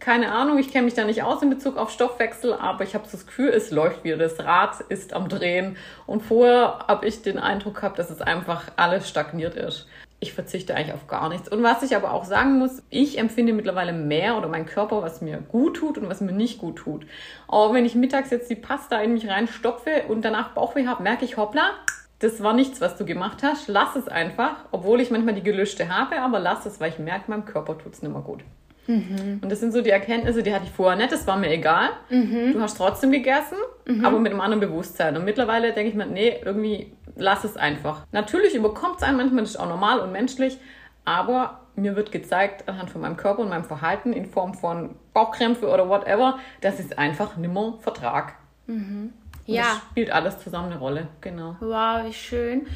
keine 0.00 0.32
Ahnung, 0.32 0.58
ich 0.58 0.70
kenne 0.70 0.84
mich 0.84 0.94
da 0.94 1.04
nicht 1.04 1.22
aus 1.22 1.42
in 1.42 1.50
Bezug 1.50 1.76
auf 1.76 1.90
Stoffwechsel, 1.90 2.52
aber 2.52 2.84
ich 2.84 2.94
habe 2.94 3.06
das 3.10 3.26
Gefühl, 3.26 3.48
es 3.50 3.70
läuft 3.70 4.04
wieder. 4.04 4.16
Das 4.16 4.38
Rad 4.40 4.80
ist 4.88 5.12
am 5.12 5.28
Drehen. 5.28 5.76
Und 6.06 6.22
vorher 6.22 6.80
habe 6.86 7.06
ich 7.06 7.22
den 7.22 7.38
Eindruck 7.38 7.76
gehabt, 7.76 7.98
dass 7.98 8.10
es 8.10 8.20
einfach 8.20 8.64
alles 8.76 9.08
stagniert 9.08 9.54
ist. 9.54 9.86
Ich 10.20 10.32
verzichte 10.32 10.74
eigentlich 10.74 10.94
auf 10.94 11.06
gar 11.06 11.28
nichts. 11.28 11.48
Und 11.48 11.62
was 11.62 11.82
ich 11.82 11.94
aber 11.94 12.12
auch 12.12 12.24
sagen 12.24 12.58
muss, 12.58 12.82
ich 12.90 13.18
empfinde 13.18 13.52
mittlerweile 13.52 13.92
mehr 13.92 14.36
oder 14.36 14.48
mein 14.48 14.66
Körper, 14.66 15.02
was 15.02 15.20
mir 15.20 15.38
gut 15.38 15.76
tut 15.76 15.96
und 15.96 16.08
was 16.08 16.20
mir 16.20 16.32
nicht 16.32 16.58
gut 16.58 16.76
tut. 16.76 17.06
Aber 17.46 17.72
wenn 17.72 17.84
ich 17.84 17.94
mittags 17.94 18.30
jetzt 18.30 18.50
die 18.50 18.56
Pasta 18.56 19.00
in 19.00 19.12
mich 19.12 19.28
reinstopfe 19.28 20.04
und 20.08 20.22
danach 20.22 20.54
Bauchweh 20.54 20.86
habe, 20.86 21.04
merke 21.04 21.24
ich, 21.24 21.36
hoppla, 21.36 21.70
das 22.18 22.42
war 22.42 22.52
nichts, 22.52 22.80
was 22.80 22.96
du 22.96 23.04
gemacht 23.04 23.44
hast. 23.44 23.68
Lass 23.68 23.94
es 23.94 24.08
einfach, 24.08 24.56
obwohl 24.72 25.00
ich 25.00 25.12
manchmal 25.12 25.34
die 25.34 25.42
gelöschte 25.42 25.88
habe, 25.88 26.20
aber 26.20 26.40
lass 26.40 26.66
es, 26.66 26.80
weil 26.80 26.90
ich 26.90 26.98
merke, 26.98 27.30
meinem 27.30 27.44
Körper 27.44 27.78
tut 27.78 27.92
es 27.92 28.02
nicht 28.02 28.12
mehr 28.12 28.22
gut. 28.22 28.42
Mhm. 28.88 29.40
Und 29.42 29.52
das 29.52 29.60
sind 29.60 29.72
so 29.72 29.82
die 29.82 29.90
Erkenntnisse, 29.90 30.42
die 30.42 30.52
hatte 30.52 30.64
ich 30.64 30.72
vorher 30.72 30.96
nicht, 30.96 31.12
das 31.12 31.26
war 31.26 31.36
mir 31.36 31.50
egal. 31.50 31.90
Mhm. 32.08 32.54
Du 32.54 32.60
hast 32.60 32.78
trotzdem 32.78 33.12
gegessen, 33.12 33.58
mhm. 33.86 34.04
aber 34.04 34.18
mit 34.18 34.32
einem 34.32 34.40
anderen 34.40 34.60
Bewusstsein. 34.60 35.16
Und 35.16 35.24
mittlerweile 35.24 35.72
denke 35.74 35.90
ich 35.90 35.94
mir, 35.94 36.06
nee, 36.06 36.40
irgendwie 36.42 36.92
lass 37.14 37.44
es 37.44 37.56
einfach. 37.56 38.06
Natürlich 38.12 38.54
überkommt 38.54 38.96
es 38.96 39.02
einen 39.02 39.18
manchmal, 39.18 39.42
das 39.42 39.50
ist 39.50 39.60
auch 39.60 39.68
normal 39.68 40.00
und 40.00 40.10
menschlich, 40.10 40.58
aber 41.04 41.60
mir 41.76 41.96
wird 41.96 42.10
gezeigt 42.10 42.68
anhand 42.68 42.90
von 42.90 43.02
meinem 43.02 43.16
Körper 43.16 43.42
und 43.42 43.50
meinem 43.50 43.64
Verhalten 43.64 44.12
in 44.12 44.26
Form 44.26 44.54
von 44.54 44.96
Bauchkrämpfe 45.12 45.68
oder 45.68 45.88
whatever, 45.88 46.38
das 46.62 46.80
ist 46.80 46.98
einfach 46.98 47.36
nimmer 47.36 47.74
Vertrag. 47.80 48.34
Mhm. 48.66 49.12
Ja. 49.44 49.62
Das 49.62 49.76
spielt 49.90 50.10
alles 50.10 50.38
zusammen 50.40 50.72
eine 50.72 50.78
Rolle, 50.78 51.08
genau. 51.20 51.56
Wow, 51.60 52.06
wie 52.06 52.12
schön. 52.12 52.66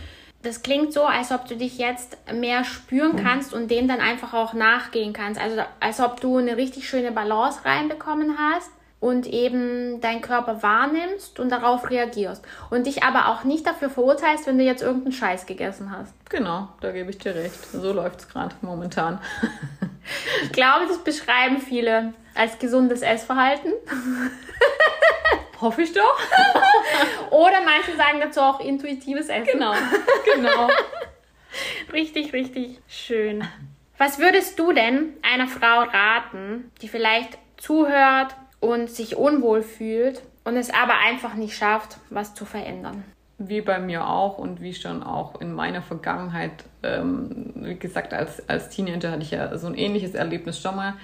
Das 0.42 0.62
klingt 0.62 0.92
so, 0.92 1.04
als 1.04 1.30
ob 1.30 1.46
du 1.46 1.56
dich 1.56 1.78
jetzt 1.78 2.16
mehr 2.32 2.64
spüren 2.64 3.16
kannst 3.22 3.54
und 3.54 3.70
dem 3.70 3.86
dann 3.88 4.00
einfach 4.00 4.34
auch 4.34 4.54
nachgehen 4.54 5.12
kannst. 5.12 5.40
Also 5.40 5.62
als 5.80 6.00
ob 6.00 6.20
du 6.20 6.38
eine 6.38 6.56
richtig 6.56 6.88
schöne 6.88 7.12
Balance 7.12 7.64
reinbekommen 7.64 8.36
hast 8.38 8.70
und 8.98 9.26
eben 9.26 10.00
deinen 10.00 10.20
Körper 10.20 10.62
wahrnimmst 10.62 11.40
und 11.40 11.50
darauf 11.50 11.90
reagierst. 11.90 12.44
Und 12.70 12.86
dich 12.86 13.02
aber 13.02 13.28
auch 13.28 13.44
nicht 13.44 13.66
dafür 13.66 13.90
verurteilst, 13.90 14.46
wenn 14.46 14.58
du 14.58 14.64
jetzt 14.64 14.82
irgendeinen 14.82 15.12
Scheiß 15.12 15.46
gegessen 15.46 15.90
hast. 15.90 16.12
Genau, 16.30 16.68
da 16.80 16.92
gebe 16.92 17.10
ich 17.10 17.18
dir 17.18 17.34
recht. 17.34 17.72
So 17.72 17.92
läuft 17.92 18.20
es 18.20 18.28
gerade 18.28 18.54
momentan. 18.62 19.20
ich 20.44 20.52
glaube, 20.52 20.86
das 20.88 20.98
beschreiben 20.98 21.58
viele 21.58 22.14
als 22.34 22.58
gesundes 22.58 23.02
Essverhalten. 23.02 23.72
Hoffe 25.62 25.82
ich 25.82 25.92
doch. 25.92 26.18
Oder 27.30 27.60
manche 27.64 27.96
sagen 27.96 28.18
dazu 28.20 28.40
auch 28.40 28.58
intuitives 28.58 29.28
Essen. 29.28 29.46
Genau, 29.52 29.72
genau. 30.34 30.68
richtig, 31.92 32.32
richtig 32.32 32.80
schön. 32.88 33.46
Was 33.96 34.18
würdest 34.18 34.58
du 34.58 34.72
denn 34.72 35.14
einer 35.22 35.46
Frau 35.46 35.82
raten, 35.82 36.72
die 36.82 36.88
vielleicht 36.88 37.38
zuhört 37.56 38.34
und 38.58 38.90
sich 38.90 39.16
unwohl 39.16 39.62
fühlt 39.62 40.22
und 40.42 40.56
es 40.56 40.74
aber 40.74 40.94
einfach 40.98 41.34
nicht 41.34 41.56
schafft, 41.56 41.98
was 42.10 42.34
zu 42.34 42.44
verändern? 42.44 43.04
Wie 43.38 43.60
bei 43.60 43.78
mir 43.78 44.08
auch 44.08 44.38
und 44.38 44.60
wie 44.60 44.74
schon 44.74 45.04
auch 45.04 45.40
in 45.40 45.52
meiner 45.52 45.82
Vergangenheit, 45.82 46.64
ähm, 46.82 47.52
wie 47.54 47.78
gesagt, 47.78 48.12
als, 48.14 48.48
als 48.48 48.68
Teenager 48.70 49.12
hatte 49.12 49.22
ich 49.22 49.30
ja 49.30 49.56
so 49.56 49.68
ein 49.68 49.74
ähnliches 49.74 50.14
Erlebnis 50.14 50.60
schon 50.60 50.74
mal 50.74 50.94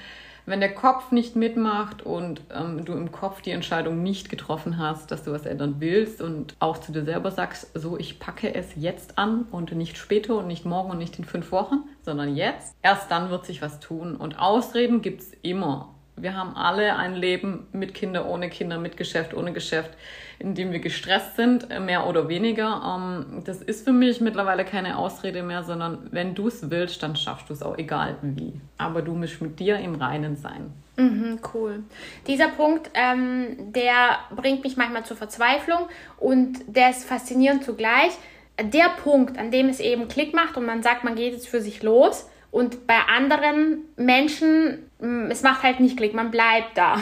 wenn 0.49 0.61
der 0.61 0.75
Kopf 0.75 1.13
nicht 1.13 1.37
mitmacht 1.37 2.03
und 2.03 2.41
ähm, 2.55 2.85
du 2.85 2.95
im 2.95 3.13
Kopf 3.13 3.43
die 3.43 3.51
Entscheidung 3.51 4.03
nicht 4.03 4.31
getroffen 4.31 4.79
hast, 4.79 5.11
dass 5.11 5.23
du 5.25 5.33
was 5.33 5.45
ändern 5.45 5.77
willst 5.79 6.23
und 6.23 6.57
auch 6.59 6.79
zu 6.79 6.93
dir 6.93 7.05
selber 7.05 7.31
sagst, 7.31 7.71
so 7.75 7.99
ich 7.99 8.19
packe 8.19 8.55
es 8.55 8.73
jetzt 8.75 9.19
an 9.19 9.47
und 9.51 9.73
nicht 9.73 9.99
später 9.99 10.37
und 10.37 10.47
nicht 10.47 10.65
morgen 10.65 10.91
und 10.91 10.99
nicht 10.99 11.19
in 11.19 11.25
fünf 11.25 11.53
Wochen, 11.53 11.81
sondern 12.03 12.35
jetzt, 12.35 12.75
erst 12.83 13.11
dann 13.11 13.31
wird 13.31 13.45
sich 13.45 13.61
was 13.61 13.79
tun. 13.81 14.17
Und 14.17 14.39
Ausreden 14.39 15.03
gibt 15.03 15.21
es 15.21 15.33
immer. 15.43 15.95
Wir 16.17 16.37
haben 16.37 16.57
alle 16.57 16.97
ein 16.97 17.15
Leben 17.15 17.67
mit 17.73 17.95
Kinder, 17.95 18.27
ohne 18.27 18.49
Kinder, 18.49 18.79
mit 18.79 18.97
Geschäft, 18.97 19.35
ohne 19.35 19.53
Geschäft, 19.53 19.91
in 20.39 20.55
dem 20.55 20.73
wir 20.73 20.79
gestresst 20.79 21.37
sind, 21.37 21.71
äh, 21.71 21.81
mehr 21.81 22.07
oder 22.07 22.29
weniger. 22.29 22.83
Ähm, 22.97 23.43
das 23.45 23.61
ist 23.61 23.85
für 23.85 23.93
mich 23.93 24.21
mittlerweile 24.21 24.65
keine 24.65 24.97
Ausrede 24.99 25.43
mehr, 25.43 25.65
sondern 25.65 26.09
wenn 26.13 26.35
du 26.35 26.49
es 26.49 26.71
willst, 26.71 27.03
dann 27.03 27.17
schaffst 27.17 27.49
du 27.49 27.55
es 27.55 27.63
auch, 27.63 27.77
egal 27.77 28.17
wie. 28.23 28.53
Aber 28.77 29.03
du 29.03 29.15
musst 29.15 29.41
mit 29.41 29.59
dir 29.59 29.79
im 29.79 29.97
Reinen 29.97 30.37
sein. 30.37 30.73
Mhm, 30.97 31.39
cool. 31.55 31.85
Dieser 32.27 32.49
Punkt, 32.49 32.91
ähm, 32.95 33.73
der 33.73 34.19
bringt 34.35 34.65
mich 34.65 34.77
manchmal 34.77 35.05
zur 35.05 35.17
Verzweiflung 35.17 35.89
und 36.19 36.59
der 36.67 36.91
ist 36.91 37.05
faszinierend 37.05 37.65
zugleich. 37.65 38.13
Der 38.61 38.89
Punkt, 39.03 39.39
an 39.39 39.53
dem 39.53 39.69
es 39.69 39.79
eben 39.79 40.09
Klick 40.09 40.35
macht 40.35 40.57
und 40.57 40.67
man 40.67 40.83
sagt, 40.83 41.05
man 41.05 41.15
geht 41.15 41.33
jetzt 41.33 41.49
für 41.49 41.61
sich 41.61 41.83
los, 41.85 42.29
und 42.51 42.87
bei 42.87 42.99
anderen 43.15 43.85
Menschen, 43.97 44.91
mm, 45.01 45.31
es 45.31 45.43
macht 45.43 45.63
halt 45.63 45.81
nicht 45.81 45.97
Klick, 45.97 46.15
man 46.15 46.31
bleibt 46.31 46.77
da. 46.77 46.97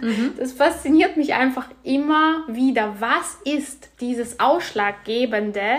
Mhm. 0.00 0.34
Das 0.38 0.52
fasziniert 0.52 1.16
mich 1.16 1.34
einfach 1.34 1.66
immer 1.82 2.44
wieder. 2.46 2.94
Was 3.00 3.38
ist 3.44 3.90
dieses 4.00 4.38
Ausschlaggebende, 4.38 5.78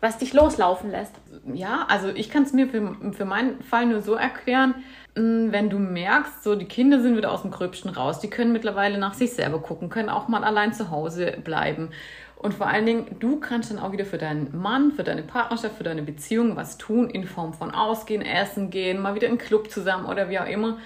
was 0.00 0.16
dich 0.16 0.32
loslaufen 0.32 0.90
lässt? 0.90 1.14
Ja, 1.52 1.84
also 1.88 2.08
ich 2.08 2.30
kann 2.30 2.44
es 2.44 2.54
mir 2.54 2.68
für, 2.68 2.96
für 3.12 3.24
meinen 3.26 3.62
Fall 3.62 3.84
nur 3.84 4.00
so 4.00 4.14
erklären, 4.14 4.74
mm, 5.14 5.52
wenn 5.52 5.68
du 5.68 5.78
merkst, 5.78 6.42
so 6.42 6.54
die 6.54 6.64
Kinder 6.64 7.02
sind 7.02 7.18
wieder 7.18 7.30
aus 7.30 7.42
dem 7.42 7.50
Gröbsten 7.50 7.90
raus, 7.90 8.20
die 8.20 8.30
können 8.30 8.52
mittlerweile 8.52 8.96
nach 8.96 9.12
sich 9.12 9.32
selber 9.32 9.60
gucken, 9.60 9.90
können 9.90 10.08
auch 10.08 10.28
mal 10.28 10.44
allein 10.44 10.72
zu 10.72 10.90
Hause 10.90 11.36
bleiben 11.44 11.90
und 12.38 12.54
vor 12.54 12.68
allen 12.68 12.86
Dingen, 12.86 13.06
du 13.18 13.40
kannst 13.40 13.70
dann 13.70 13.78
auch 13.78 13.92
wieder 13.92 14.04
für 14.04 14.18
deinen 14.18 14.56
Mann, 14.56 14.92
für 14.92 15.02
deine 15.02 15.22
Partnerschaft, 15.22 15.76
für 15.76 15.84
deine 15.84 16.02
Beziehung 16.02 16.54
was 16.56 16.78
tun 16.78 17.10
in 17.10 17.24
Form 17.24 17.52
von 17.52 17.72
Ausgehen, 17.72 18.22
Essen 18.22 18.70
gehen, 18.70 19.00
mal 19.00 19.14
wieder 19.14 19.26
im 19.26 19.38
Club 19.38 19.70
zusammen 19.70 20.06
oder 20.06 20.30
wie 20.30 20.38
auch 20.38 20.46
immer 20.46 20.78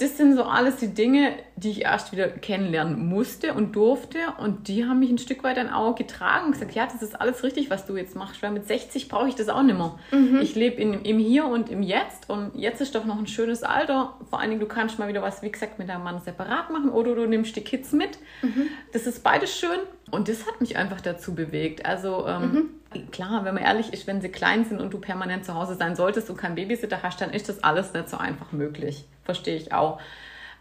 das 0.00 0.16
sind 0.16 0.34
so 0.34 0.44
alles 0.44 0.76
die 0.76 0.94
Dinge, 0.94 1.34
die 1.56 1.70
ich 1.70 1.82
erst 1.82 2.10
wieder 2.10 2.28
kennenlernen 2.28 3.06
musste 3.06 3.52
und 3.52 3.76
durfte. 3.76 4.18
Und 4.38 4.66
die 4.66 4.86
haben 4.86 4.98
mich 4.98 5.10
ein 5.10 5.18
Stück 5.18 5.44
weit 5.44 5.58
dann 5.58 5.68
auch 5.68 5.94
getragen 5.94 6.46
und 6.46 6.52
gesagt, 6.52 6.72
ja, 6.72 6.86
das 6.86 7.02
ist 7.02 7.20
alles 7.20 7.42
richtig, 7.42 7.68
was 7.68 7.84
du 7.84 7.98
jetzt 7.98 8.16
machst. 8.16 8.42
Weil 8.42 8.50
mit 8.50 8.66
60 8.66 9.08
brauche 9.08 9.28
ich 9.28 9.34
das 9.34 9.50
auch 9.50 9.62
nicht 9.62 9.76
mehr. 9.76 9.98
Mhm. 10.10 10.40
Ich 10.40 10.54
lebe 10.54 10.80
im 10.80 11.18
Hier 11.18 11.44
und 11.44 11.68
im 11.68 11.82
Jetzt. 11.82 12.30
Und 12.30 12.52
jetzt 12.54 12.80
ist 12.80 12.94
doch 12.94 13.04
noch 13.04 13.18
ein 13.18 13.26
schönes 13.26 13.62
Alter. 13.62 14.14
Vor 14.30 14.40
allen 14.40 14.48
Dingen, 14.48 14.60
du 14.60 14.66
kannst 14.66 14.98
mal 14.98 15.06
wieder 15.06 15.20
was, 15.20 15.42
wie 15.42 15.52
gesagt, 15.52 15.78
mit 15.78 15.90
deinem 15.90 16.04
Mann 16.04 16.18
separat 16.22 16.70
machen 16.70 16.88
oder 16.88 17.14
du 17.14 17.26
nimmst 17.26 17.54
die 17.56 17.60
Kids 17.60 17.92
mit. 17.92 18.18
Mhm. 18.40 18.68
Das 18.94 19.06
ist 19.06 19.22
beides 19.22 19.54
schön. 19.54 19.80
Und 20.10 20.28
das 20.28 20.46
hat 20.46 20.60
mich 20.60 20.76
einfach 20.76 21.00
dazu 21.00 21.34
bewegt. 21.34 21.86
Also 21.86 22.26
ähm, 22.26 22.52
mhm. 22.52 22.70
Klar, 23.12 23.44
wenn 23.44 23.54
man 23.54 23.62
ehrlich 23.62 23.92
ist, 23.92 24.08
wenn 24.08 24.20
sie 24.20 24.30
klein 24.30 24.64
sind 24.64 24.80
und 24.80 24.92
du 24.92 24.98
permanent 24.98 25.44
zu 25.44 25.54
Hause 25.54 25.76
sein 25.76 25.94
solltest 25.94 26.28
und 26.28 26.36
keinen 26.36 26.56
Babysitter 26.56 27.02
hast, 27.02 27.20
dann 27.20 27.30
ist 27.30 27.48
das 27.48 27.62
alles 27.62 27.92
nicht 27.92 28.08
so 28.08 28.16
einfach 28.16 28.50
möglich. 28.50 29.04
Verstehe 29.24 29.56
ich 29.56 29.72
auch. 29.72 30.00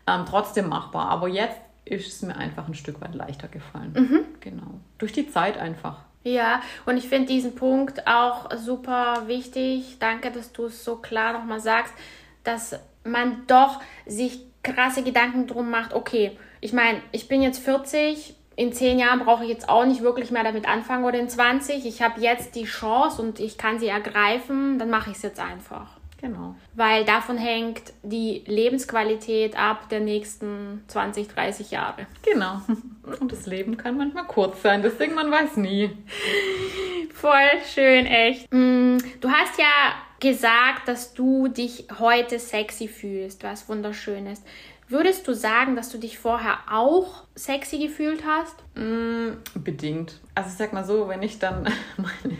Ähm, 0.06 0.26
trotzdem 0.30 0.70
machbar. 0.70 1.10
Aber 1.10 1.28
jetzt 1.28 1.58
ist 1.86 2.08
es 2.08 2.22
mir 2.22 2.38
einfach 2.38 2.68
ein 2.68 2.76
Stück 2.76 3.02
weit 3.02 3.16
leichter 3.16 3.48
gefallen. 3.48 3.94
Mhm. 3.96 4.20
Genau. 4.42 4.80
Durch 5.00 5.12
die 5.12 5.28
Zeit 5.28 5.58
einfach. 5.58 6.02
Ja, 6.24 6.62
und 6.86 6.98
ich 6.98 7.10
finde 7.10 7.28
diesen 7.28 7.56
Punkt 7.56 8.06
auch 8.06 8.56
super 8.56 9.24
wichtig. 9.26 9.98
Danke, 10.00 10.30
dass 10.30 10.52
du 10.52 10.66
es 10.66 10.84
so 10.84 10.98
klar 10.98 11.34
nochmal 11.34 11.60
sagst, 11.60 11.94
dass 12.44 12.80
man 13.04 13.48
doch 13.48 13.82
sich 14.06 14.46
krasse 14.62 15.02
Gedanken 15.02 15.48
drum 15.48 15.72
macht, 15.72 15.94
okay, 15.94 16.38
ich 16.62 16.74
meine, 16.74 17.02
ich 17.12 17.28
bin 17.28 17.42
jetzt 17.42 17.64
40, 17.64 18.36
in 18.60 18.74
zehn 18.74 19.00
Jahren 19.00 19.20
brauche 19.20 19.44
ich 19.44 19.50
jetzt 19.50 19.70
auch 19.70 19.86
nicht 19.86 20.02
wirklich 20.02 20.32
mehr 20.32 20.44
damit 20.44 20.68
anfangen 20.68 21.06
oder 21.06 21.18
in 21.18 21.30
20. 21.30 21.86
Ich 21.86 22.02
habe 22.02 22.20
jetzt 22.20 22.56
die 22.56 22.66
Chance 22.66 23.22
und 23.22 23.40
ich 23.40 23.58
kann 23.58 23.80
sie 23.80 23.88
ergreifen, 23.88 24.78
dann 24.78 24.90
mache 24.90 25.12
ich 25.12 25.16
es 25.16 25.24
jetzt 25.24 25.40
einfach. 25.40 25.88
Genau. 26.20 26.56
Weil 26.74 27.06
davon 27.06 27.38
hängt 27.38 27.94
die 28.04 28.44
Lebensqualität 28.48 29.58
ab 29.58 29.88
der 29.88 30.02
nächsten 30.02 30.84
20, 30.90 31.30
30 31.30 31.72
Jahre. 31.72 32.06
Genau. 32.22 32.60
Und 33.22 33.32
das 33.32 33.46
Leben 33.46 33.78
kann 33.78 33.96
manchmal 33.96 34.26
kurz 34.26 34.62
sein, 34.62 34.82
deswegen 34.82 35.16
man 35.16 35.32
weiß 35.32 35.56
nie. 35.56 35.92
Voll 37.14 37.62
schön, 37.74 38.06
echt. 38.06 38.52
Mm, 38.52 38.98
du 39.22 39.30
hast 39.32 39.58
ja 39.58 39.94
gesagt, 40.20 40.90
dass 40.90 41.14
du 41.14 41.48
dich 41.48 41.88
heute 41.98 42.40
sexy 42.40 42.90
fühlst, 42.90 43.42
was 43.44 43.70
wunderschön 43.70 44.28
ist. 44.28 44.44
Würdest 44.92 45.28
du 45.28 45.36
sagen, 45.36 45.76
dass 45.76 45.90
du 45.90 46.00
dich 46.00 46.18
vorher 46.18 46.58
auch 46.68 47.24
sexy 47.36 47.78
gefühlt 47.78 48.24
hast? 48.26 48.56
Mm, 48.74 49.38
bedingt. 49.54 50.20
Also 50.34 50.50
ich 50.50 50.56
sag 50.56 50.74
mal 50.74 50.84
so, 50.84 51.08
wenn 51.08 51.22
ich 51.22 51.38
dann 51.38 51.62
meine 51.98 52.38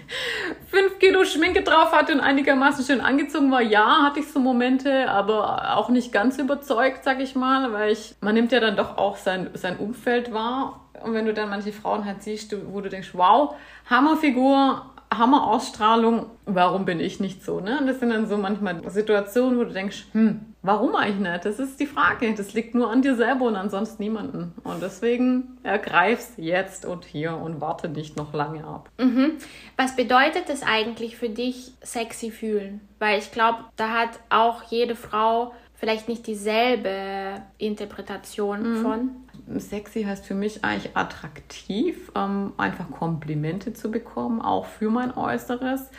5 0.72 0.98
Kilo 0.98 1.24
Schminke 1.26 1.62
drauf 1.62 1.92
hatte 1.92 2.12
und 2.12 2.22
einigermaßen 2.22 2.84
schön 2.84 3.02
angezogen 3.02 3.52
war, 3.52 3.62
ja, 3.62 4.02
hatte 4.02 4.22
ich 4.22 4.32
so 4.32 4.40
Momente, 4.40 5.08
aber 5.12 5.78
auch 5.78 5.90
nicht 5.90 6.12
ganz 6.12 6.40
überzeugt, 6.40 7.04
sag 7.04 7.20
ich 7.20 7.36
mal, 7.36 7.72
weil 7.72 7.92
ich, 7.92 8.16
man 8.20 8.34
nimmt 8.34 8.52
ja 8.52 8.60
dann 8.60 8.76
doch 8.76 8.98
auch 8.98 9.18
sein, 9.18 9.52
sein 9.54 9.78
Umfeld 9.78 10.34
wahr. 10.34 10.90
Und 11.04 11.14
wenn 11.14 11.28
du 11.28 11.36
dann 11.36 11.50
manche 11.50 11.72
Frauen 11.72 12.04
halt 12.04 12.24
siehst, 12.24 12.56
wo 12.74 12.82
du 12.82 12.90
denkst, 12.90 13.12
wow, 13.14 13.54
Hammerfigur, 13.88 14.90
Hammerausstrahlung, 15.12 16.28
warum 16.46 16.86
bin 16.86 17.00
ich 17.00 17.20
nicht 17.20 17.44
so? 17.44 17.60
Ne? 17.60 17.80
Und 17.80 17.88
das 17.88 18.00
sind 18.00 18.12
dann 18.12 18.28
so 18.28 18.38
manchmal 18.38 18.88
Situationen, 18.90 19.58
wo 19.58 19.64
du 19.64 19.74
denkst, 19.74 20.06
hm, 20.12 20.54
warum 20.62 20.96
eigentlich 20.96 21.32
nicht? 21.32 21.46
Das 21.46 21.60
ist 21.60 21.80
die 21.80 21.88
Frage. 21.88 22.34
Das 22.36 22.54
liegt 22.54 22.76
nur 22.76 22.92
an 22.92 23.02
dir 23.02 23.16
selber 23.16 23.46
und 23.46 23.56
ansonsten 23.56 24.04
niemanden. 24.04 24.54
Und 24.64 24.84
deswegen 24.84 25.58
ergreif's 25.64 26.34
jetzt 26.38 26.86
und 26.86 27.06
hier 27.06 27.36
und 27.36 27.60
warte 27.60 27.90
nicht 27.90 28.18
noch 28.18 28.34
lange 28.34 28.64
ab. 28.64 28.90
Mhm. 29.00 29.34
Was 29.78 29.96
bedeutet 29.96 30.50
es 30.50 30.62
eigentlich 30.62 31.18
für 31.18 31.30
dich, 31.30 31.74
sexy 31.82 32.30
fühlen? 32.30 32.82
Weil 33.00 33.18
ich 33.18 33.32
glaube, 33.32 33.60
da 33.78 33.90
hat 33.90 34.20
auch 34.30 34.64
jede 34.64 34.96
Frau 34.96 35.54
vielleicht 35.74 36.08
nicht 36.08 36.28
dieselbe 36.28 37.42
Interpretation 37.58 38.74
mhm. 38.74 38.82
von. 38.84 39.10
Sexy 39.58 40.04
heißt 40.04 40.26
für 40.26 40.36
mich 40.36 40.64
eigentlich 40.64 40.96
attraktiv, 40.96 42.12
ähm, 42.16 42.54
einfach 42.58 42.92
Komplimente 42.92 43.74
zu 43.74 43.90
bekommen, 43.90 44.42
auch 44.42 44.66
für 44.66 44.90
mein 44.90 45.16
Äußeres. 45.16 45.90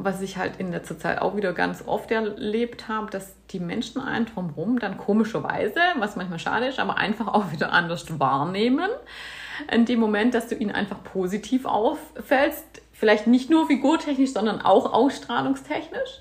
Was 0.00 0.22
ich 0.22 0.36
halt 0.36 0.58
in 0.58 0.70
letzter 0.70 0.96
Zeit 0.96 1.20
auch 1.20 1.34
wieder 1.34 1.52
ganz 1.52 1.82
oft 1.84 2.10
erlebt 2.12 2.86
habe, 2.86 3.10
dass 3.10 3.34
die 3.50 3.58
Menschen 3.58 4.00
einen 4.00 4.26
drumherum 4.26 4.78
dann 4.78 4.96
komischerweise, 4.96 5.80
was 5.98 6.14
manchmal 6.14 6.38
schade 6.38 6.66
ist, 6.66 6.78
aber 6.78 6.98
einfach 6.98 7.26
auch 7.26 7.50
wieder 7.50 7.72
anders 7.72 8.18
wahrnehmen. 8.20 8.88
In 9.72 9.86
dem 9.86 9.98
Moment, 9.98 10.34
dass 10.34 10.46
du 10.46 10.54
ihnen 10.54 10.70
einfach 10.70 11.02
positiv 11.02 11.64
auffällst, 11.64 12.64
vielleicht 12.92 13.26
nicht 13.26 13.50
nur 13.50 13.66
figurtechnisch, 13.66 14.32
sondern 14.32 14.60
auch 14.60 14.92
ausstrahlungstechnisch 14.92 16.20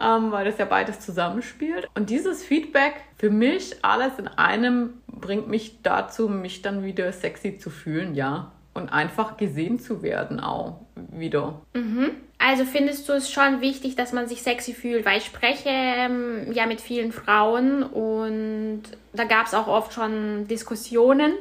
ähm, 0.00 0.32
weil 0.32 0.44
das 0.44 0.58
ja 0.58 0.64
beides 0.64 1.00
zusammenspielt. 1.00 1.88
Und 1.94 2.10
dieses 2.10 2.42
Feedback 2.42 2.94
für 3.18 3.30
mich, 3.30 3.84
alles 3.84 4.18
in 4.18 4.28
einem, 4.28 4.94
bringt 5.24 5.48
mich 5.48 5.78
dazu, 5.82 6.28
mich 6.28 6.62
dann 6.62 6.84
wieder 6.84 7.10
sexy 7.12 7.58
zu 7.58 7.70
fühlen, 7.70 8.14
ja. 8.14 8.52
Und 8.74 8.90
einfach 8.90 9.36
gesehen 9.36 9.78
zu 9.78 10.02
werden 10.02 10.38
auch 10.40 10.80
wieder. 10.94 11.62
Mhm. 11.74 12.10
Also 12.38 12.64
findest 12.64 13.08
du 13.08 13.14
es 13.14 13.30
schon 13.30 13.60
wichtig, 13.60 13.96
dass 13.96 14.12
man 14.12 14.28
sich 14.28 14.42
sexy 14.42 14.74
fühlt, 14.74 15.06
weil 15.06 15.18
ich 15.18 15.24
spreche 15.24 15.70
ähm, 15.70 16.52
ja 16.52 16.66
mit 16.66 16.80
vielen 16.80 17.12
Frauen 17.12 17.82
und 17.82 18.82
da 19.14 19.24
gab 19.24 19.46
es 19.46 19.54
auch 19.54 19.68
oft 19.68 19.94
schon 19.94 20.46
Diskussionen, 20.48 21.32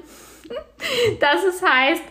dass 1.20 1.44
es 1.44 1.62
heißt, 1.62 2.04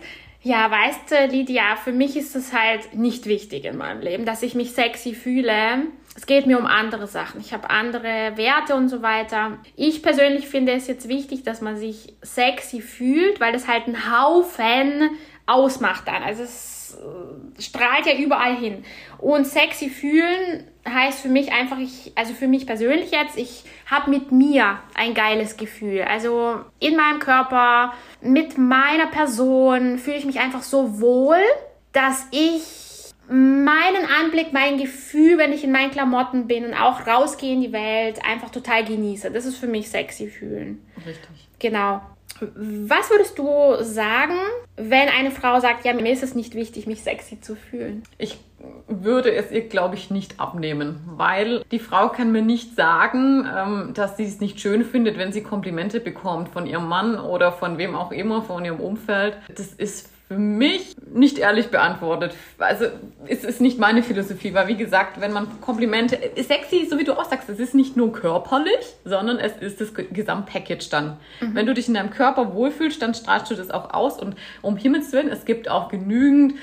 Ja, 0.45 0.69
weißt 0.69 1.11
du, 1.11 1.37
Lydia, 1.37 1.77
für 1.77 1.93
mich 1.93 2.17
ist 2.17 2.35
es 2.35 2.53
halt 2.53 2.95
nicht 2.95 3.27
wichtig 3.27 3.65
in 3.65 3.77
meinem 3.77 4.01
Leben, 4.01 4.25
dass 4.25 4.43
ich 4.43 4.57
mich 4.57 4.73
sexy 4.73 5.15
fühle. 5.15 5.87
Es 6.15 6.27
geht 6.27 6.47
mir 6.47 6.59
um 6.59 6.67
andere 6.67 7.07
Sachen. 7.07 7.41
Ich 7.41 7.55
habe 7.55 7.71
andere 7.71 8.37
Werte 8.37 8.75
und 8.75 8.89
so 8.89 9.01
weiter. 9.03 9.59
Ich 9.77 10.03
persönlich 10.03 10.47
finde 10.47 10.73
es 10.73 10.87
jetzt 10.87 11.09
wichtig, 11.09 11.43
dass 11.43 11.63
man 11.63 11.77
sich 11.77 12.15
sexy 12.21 12.83
fühlt, 12.83 13.41
weil 13.41 13.53
das 13.53 13.67
halt 13.67 13.87
einen 13.87 14.13
Haufen 14.13 15.11
ausmacht 15.47 16.07
dann. 16.07 16.23
Also 16.23 16.43
es 16.43 16.99
äh, 17.01 17.63
strahlt 17.63 18.07
ja 18.07 18.15
überall 18.15 18.55
hin. 18.57 18.85
Und 19.19 19.47
sexy 19.47 19.89
fühlen 19.89 20.65
heißt 20.87 21.21
für 21.21 21.29
mich 21.29 21.53
einfach, 21.53 21.79
ich, 21.79 22.13
also 22.15 22.35
für 22.35 22.49
mich 22.49 22.67
persönlich 22.67 23.13
jetzt, 23.13 23.39
ich 23.39 23.65
habe 23.91 24.11
mit 24.11 24.33
mir 24.33 24.81
ein 24.95 25.15
geiles 25.15 25.57
Gefühl. 25.57 26.03
Also 26.03 26.61
in 26.79 26.97
meinem 26.97 27.21
Körper, 27.21 27.95
mit 28.21 28.59
meiner 28.59 29.07
Person 29.07 29.99
fühle 29.99 30.17
ich 30.17 30.25
mich 30.27 30.41
einfach 30.41 30.63
so 30.63 31.01
wohl, 31.01 31.41
dass 31.93 32.27
ich 32.33 32.82
meinen 33.29 34.07
Anblick, 34.21 34.53
mein 34.53 34.79
Gefühl, 34.79 35.39
wenn 35.39 35.53
ich 35.53 35.65
in 35.65 35.73
meinen 35.73 35.91
Klamotten 35.91 36.47
bin 36.47 36.65
und 36.65 36.75
auch 36.75 37.07
rausgehe 37.07 37.55
in 37.55 37.61
die 37.61 37.73
Welt, 37.73 38.25
einfach 38.25 38.51
total 38.51 38.85
genieße. 38.85 39.31
Das 39.31 39.47
ist 39.47 39.57
für 39.57 39.69
mich 39.69 39.89
sexy 39.89 40.29
fühlen. 40.29 40.85
Richtig. 41.07 41.49
Genau. 41.59 42.03
Was 42.41 43.11
würdest 43.11 43.39
du 43.39 43.85
sagen, 43.85 44.37
wenn 44.77 45.09
eine 45.09 45.31
Frau 45.31 45.61
sagt, 45.61 45.85
ja, 45.85 45.93
mir 45.93 46.11
ist 46.11 46.25
es 46.25 46.35
nicht 46.35 46.55
wichtig, 46.55 46.87
mich 46.87 47.03
sexy 47.03 47.41
zu 47.41 47.55
fühlen? 47.55 48.03
Ich 48.19 48.39
würde 48.89 49.33
es 49.33 49.51
ihr, 49.51 49.69
glaube 49.69 49.95
ich, 49.95 50.11
nicht 50.11 50.41
abnehmen, 50.41 51.01
weil 51.07 51.65
die 51.71 51.79
Frau 51.79 52.09
kann 52.09 52.33
mir 52.33 52.43
nicht 52.43 52.75
sagen, 52.75 53.47
ähm, 53.57 53.95
dass 53.95 54.17
sie 54.17 54.25
es 54.25 54.41
nicht 54.41 54.61
schön 54.61 54.85
findet, 54.85 55.19
wenn 55.19 55.33
sie 55.33 55.43
Komplimente 55.43 56.01
bekommt 56.01 56.49
von 56.49 56.67
ihrem 56.67 56.89
Mann 56.89 57.19
oder 57.19 57.53
von 57.53 57.79
wem 57.79 57.95
auch 57.95 58.13
immer, 58.13 58.43
von 58.43 58.65
ihrem 58.65 58.81
Umfeld. 58.81 59.37
Das 59.55 59.73
ist 59.73 60.12
für 60.33 60.39
mich 60.39 60.97
nicht 61.13 61.39
ehrlich 61.39 61.69
beantwortet. 61.69 62.35
Also 62.59 62.87
es 63.27 63.45
ist 63.45 63.61
nicht 63.61 63.79
meine 63.79 64.03
Philosophie, 64.03 64.55
weil 64.55 64.69
wie 64.69 64.77
gesagt, 64.77 65.21
wenn 65.21 65.33
man 65.33 65.61
Komplimente, 65.61 66.19
sexy, 66.37 66.87
so 66.89 66.99
wie 66.99 67.05
du 67.05 67.19
auch 67.19 67.25
sagst, 67.25 67.49
es 67.49 67.59
ist 67.59 67.75
nicht 67.75 67.97
nur 67.97 68.13
körperlich, 68.13 68.95
sondern 69.05 69.39
es 69.39 69.53
ist 69.57 69.81
das 69.81 69.93
Gesamtpackage 69.95 70.89
dann. 70.91 71.19
Mhm. 71.41 71.55
Wenn 71.55 71.67
du 71.67 71.75
dich 71.75 71.89
in 71.89 71.95
deinem 71.95 72.11
Körper 72.11 72.55
wohlfühlst, 72.55 73.01
dann 73.03 73.15
strahlst 73.15 73.51
du 73.51 73.55
das 73.55 73.71
auch 73.71 73.93
aus 73.93 74.21
und 74.21 74.37
um 74.63 74.77
Himmels 74.77 75.13
Willen, 75.13 75.29
es 75.29 75.45
gibt 75.45 75.71
auch 75.71 75.89
genügend 75.89 76.55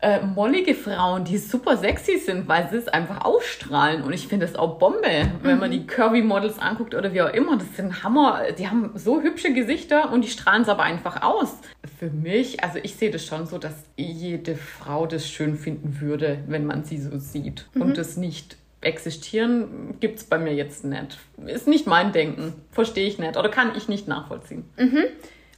äh, 0.00 0.20
mollige 0.20 0.74
Frauen, 0.74 1.24
die 1.24 1.38
super 1.38 1.76
sexy 1.76 2.18
sind, 2.18 2.46
weil 2.46 2.68
sie 2.70 2.76
es 2.76 2.88
einfach 2.88 3.24
ausstrahlen. 3.24 4.02
Und 4.02 4.12
ich 4.12 4.28
finde 4.28 4.46
das 4.46 4.54
auch 4.54 4.78
Bombe, 4.78 5.30
wenn 5.42 5.54
mhm. 5.54 5.60
man 5.60 5.70
die 5.70 5.86
Curvy-Models 5.86 6.58
anguckt 6.58 6.94
oder 6.94 7.12
wie 7.12 7.22
auch 7.22 7.32
immer. 7.32 7.56
Das 7.56 7.74
sind 7.74 8.04
Hammer. 8.04 8.52
Die 8.56 8.68
haben 8.68 8.92
so 8.94 9.20
hübsche 9.22 9.52
Gesichter 9.52 10.12
und 10.12 10.24
die 10.24 10.28
strahlen 10.28 10.62
es 10.62 10.68
aber 10.68 10.84
einfach 10.84 11.22
aus. 11.22 11.58
Für 11.98 12.10
mich, 12.10 12.62
also 12.62 12.78
ich 12.82 12.94
sehe 12.94 13.10
das 13.10 13.26
schon 13.26 13.46
so, 13.46 13.58
dass 13.58 13.74
jede 13.96 14.54
Frau 14.54 15.06
das 15.06 15.28
schön 15.28 15.56
finden 15.56 16.00
würde, 16.00 16.38
wenn 16.46 16.64
man 16.64 16.84
sie 16.84 16.98
so 16.98 17.18
sieht. 17.18 17.66
Mhm. 17.74 17.82
Und 17.82 17.98
das 17.98 18.16
nicht 18.16 18.56
existieren 18.80 19.96
gibt 19.98 20.20
es 20.20 20.24
bei 20.24 20.38
mir 20.38 20.54
jetzt 20.54 20.84
nicht. 20.84 21.18
Ist 21.46 21.66
nicht 21.66 21.88
mein 21.88 22.12
Denken. 22.12 22.54
Verstehe 22.70 23.08
ich 23.08 23.18
nicht 23.18 23.36
oder 23.36 23.48
kann 23.48 23.72
ich 23.76 23.88
nicht 23.88 24.06
nachvollziehen. 24.06 24.64
Mhm. 24.76 25.06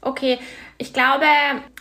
Okay, 0.02 0.38
ich 0.78 0.94
glaube, 0.94 1.26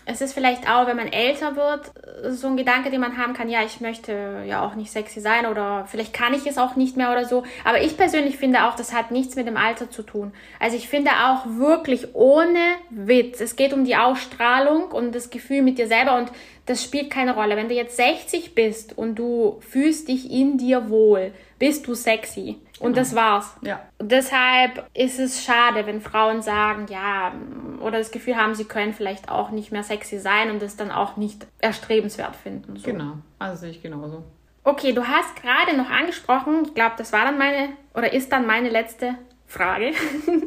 es 0.05 0.19
ist 0.19 0.33
vielleicht 0.33 0.69
auch, 0.69 0.87
wenn 0.87 0.97
man 0.97 1.07
älter 1.07 1.55
wird, 1.55 1.91
so 2.31 2.47
ein 2.47 2.57
Gedanke, 2.57 2.89
den 2.89 3.01
man 3.01 3.17
haben 3.17 3.33
kann, 3.33 3.49
ja, 3.49 3.63
ich 3.63 3.81
möchte 3.81 4.43
ja 4.47 4.65
auch 4.65 4.75
nicht 4.75 4.91
sexy 4.91 5.19
sein 5.19 5.45
oder 5.45 5.85
vielleicht 5.87 6.13
kann 6.13 6.33
ich 6.33 6.45
es 6.45 6.57
auch 6.57 6.75
nicht 6.75 6.97
mehr 6.97 7.11
oder 7.11 7.25
so. 7.25 7.43
Aber 7.63 7.81
ich 7.81 7.97
persönlich 7.97 8.37
finde 8.37 8.65
auch, 8.65 8.75
das 8.75 8.93
hat 8.93 9.11
nichts 9.11 9.35
mit 9.35 9.47
dem 9.47 9.57
Alter 9.57 9.89
zu 9.89 10.03
tun. 10.03 10.33
Also 10.59 10.77
ich 10.77 10.89
finde 10.89 11.11
auch 11.11 11.45
wirklich 11.45 12.15
ohne 12.15 12.59
Witz, 12.89 13.41
es 13.41 13.55
geht 13.55 13.73
um 13.73 13.85
die 13.85 13.95
Ausstrahlung 13.95 14.91
und 14.91 15.13
das 15.15 15.29
Gefühl 15.29 15.61
mit 15.61 15.77
dir 15.77 15.87
selber 15.87 16.17
und 16.17 16.31
das 16.69 16.83
spielt 16.83 17.09
keine 17.09 17.33
Rolle. 17.33 17.57
Wenn 17.57 17.67
du 17.67 17.73
jetzt 17.73 17.97
60 17.97 18.53
bist 18.53 18.95
und 18.95 19.15
du 19.15 19.59
fühlst 19.61 20.07
dich 20.07 20.31
in 20.31 20.59
dir 20.59 20.91
wohl, 20.91 21.33
bist 21.57 21.87
du 21.87 21.95
sexy. 21.95 22.59
Und 22.79 22.93
genau. 22.93 22.95
das 22.95 23.15
war's. 23.15 23.55
Ja. 23.61 23.79
Und 23.97 24.11
deshalb 24.11 24.87
ist 24.93 25.19
es 25.19 25.43
schade, 25.43 25.87
wenn 25.87 25.99
Frauen 25.99 26.43
sagen, 26.43 26.85
ja, 26.87 27.33
oder 27.81 27.97
das 27.97 28.11
Gefühl 28.11 28.35
haben, 28.35 28.53
sie 28.53 28.65
können 28.65 28.93
vielleicht 28.93 29.29
auch 29.29 29.49
nicht 29.49 29.71
mehr 29.71 29.81
sexy 29.81 30.19
sein 30.19 30.51
und 30.51 30.61
es 30.61 30.77
dann 30.77 30.91
auch 30.91 31.17
nicht 31.17 31.47
erstrebenswert 31.57 32.35
finden. 32.35 32.77
So. 32.77 32.83
Genau, 32.83 33.13
also 33.39 33.61
sehe 33.61 33.71
ich 33.71 33.81
genauso. 33.81 34.21
Okay, 34.63 34.93
du 34.93 35.07
hast 35.07 35.41
gerade 35.41 35.75
noch 35.75 35.89
angesprochen, 35.89 36.65
ich 36.65 36.75
glaube, 36.75 36.93
das 36.99 37.11
war 37.11 37.25
dann 37.25 37.39
meine 37.39 37.69
oder 37.95 38.13
ist 38.13 38.31
dann 38.31 38.45
meine 38.45 38.69
letzte 38.69 39.15
Frage. 39.49 39.93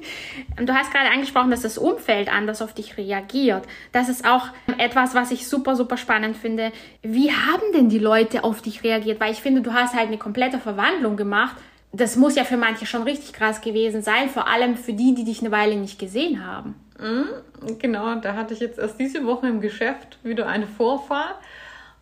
du 0.65 0.73
hast 0.73 0.93
gerade 0.93 1.11
angesprochen, 1.11 1.51
dass 1.51 1.63
das 1.63 1.77
Umfeld 1.77 2.33
anders 2.33 2.63
auf 2.63 2.73
dich 2.73 2.97
reagiert. 2.97 3.65
Das 3.91 4.09
ist 4.09 4.25
auch 4.25 4.47
etwas, 4.79 5.15
was 5.17 5.33
ich 5.33 5.49
super, 5.49 5.75
super 5.75 5.97
spannend 5.97 6.37
finde. 6.37 6.71
Wie 7.03 7.33
haben 7.33 7.73
denn 7.75 7.89
die 7.89 7.99
Leute 7.99 8.45
auf 8.45 8.63
dich 8.63 8.85
reagiert? 8.85 9.21
Weil 9.21 9.33
ich 9.33 9.41
finde, 9.41 9.61
du 9.61 9.73
hast 9.73 9.95
halt 9.95 10.07
eine 10.07 10.19
komplette 10.19 10.61
Verwandlung 10.61 11.17
gemacht. 11.17 11.57
Das 11.93 12.15
muss 12.15 12.37
ja 12.37 12.45
für 12.45 12.57
manche 12.57 12.87
schon 12.87 13.03
richtig 13.03 13.33
krass 13.33 13.61
gewesen 13.61 14.03
sein, 14.03 14.31
vor 14.31 14.47
allem 14.47 14.77
für 14.77 14.93
die, 14.93 15.15
die 15.15 15.25
dich 15.25 15.41
eine 15.41 15.51
Weile 15.51 15.77
nicht 15.77 15.99
gesehen 15.99 16.47
haben. 16.47 16.77
Mhm, 16.99 17.79
genau, 17.79 18.15
da 18.15 18.35
hatte 18.35 18.55
ich 18.55 18.61
jetzt 18.61 18.79
erst 18.79 19.01
diese 19.01 19.27
Woche 19.27 19.49
im 19.49 19.61
Geschäft 19.61 20.19
wieder 20.23 20.47
eine 20.47 20.69
Vorfahrt 20.69 21.37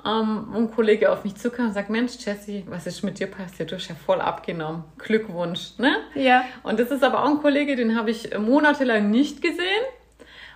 ähm, 0.05 0.53
ein 0.55 0.71
Kollege 0.71 1.11
auf 1.11 1.25
mich 1.25 1.37
zukam 1.37 1.67
und 1.69 1.73
sagt, 1.73 1.91
Mensch, 1.91 2.13
Jessie, 2.25 2.65
was 2.69 2.87
ist 2.87 3.03
mit 3.03 3.19
dir 3.19 3.27
passiert? 3.27 3.71
Du 3.71 3.77
hast 3.77 3.89
ja 3.89 3.95
voll 3.95 4.21
abgenommen. 4.21 4.85
Glückwunsch, 4.99 5.79
ne? 5.79 5.97
Ja. 6.15 6.45
Und 6.63 6.81
das 6.81 6.91
ist 6.91 7.05
aber 7.05 7.23
auch 7.23 7.29
ein 7.29 7.39
Kollege, 7.39 7.77
den 7.77 7.97
habe 7.97 8.11
ich 8.11 8.37
monatelang 8.39 9.11
nicht 9.11 9.43
gesehen 9.43 9.85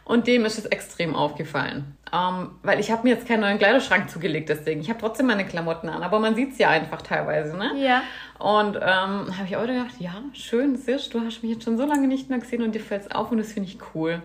und 0.05 0.27
dem 0.27 0.45
ist 0.45 0.59
es 0.59 0.67
extrem 0.67 1.15
aufgefallen. 1.15 1.97
Ähm, 2.13 2.51
weil 2.63 2.79
ich 2.79 2.91
habe 2.91 3.03
mir 3.05 3.15
jetzt 3.15 3.27
keinen 3.27 3.41
neuen 3.41 3.59
Kleiderschrank 3.59 4.11
zugelegt, 4.11 4.49
deswegen. 4.49 4.81
Ich 4.81 4.89
habe 4.89 5.01
trotzdem 5.01 5.27
meine 5.27 5.47
Klamotten 5.47 5.89
an, 5.89 6.03
aber 6.03 6.21
man 6.21 6.35
sieht 6.35 6.53
es 6.53 6.59
ja 6.59 6.71
einfach 6.71 7.03
teilweise, 7.03 7.57
ne? 7.57 7.73
Ja. 7.77 8.03
Und 8.39 8.77
ähm, 8.77 8.83
habe 8.83 9.45
ich 9.47 9.57
auch 9.57 9.63
gedacht, 9.63 9.95
ja, 10.01 10.23
schön, 10.33 10.77
Sisch, 10.77 11.09
du 11.11 11.21
hast 11.21 11.43
mich 11.43 11.53
jetzt 11.53 11.65
schon 11.65 11.77
so 11.77 11.87
lange 11.87 12.09
nicht 12.09 12.31
mehr 12.31 12.41
gesehen 12.41 12.63
und 12.63 12.75
dir 12.75 12.81
fällt 12.81 13.03
es 13.03 13.11
auf 13.11 13.31
und 13.31 13.39
das 13.39 13.53
finde 13.53 13.69
ich 13.69 13.79
cool. 13.95 14.23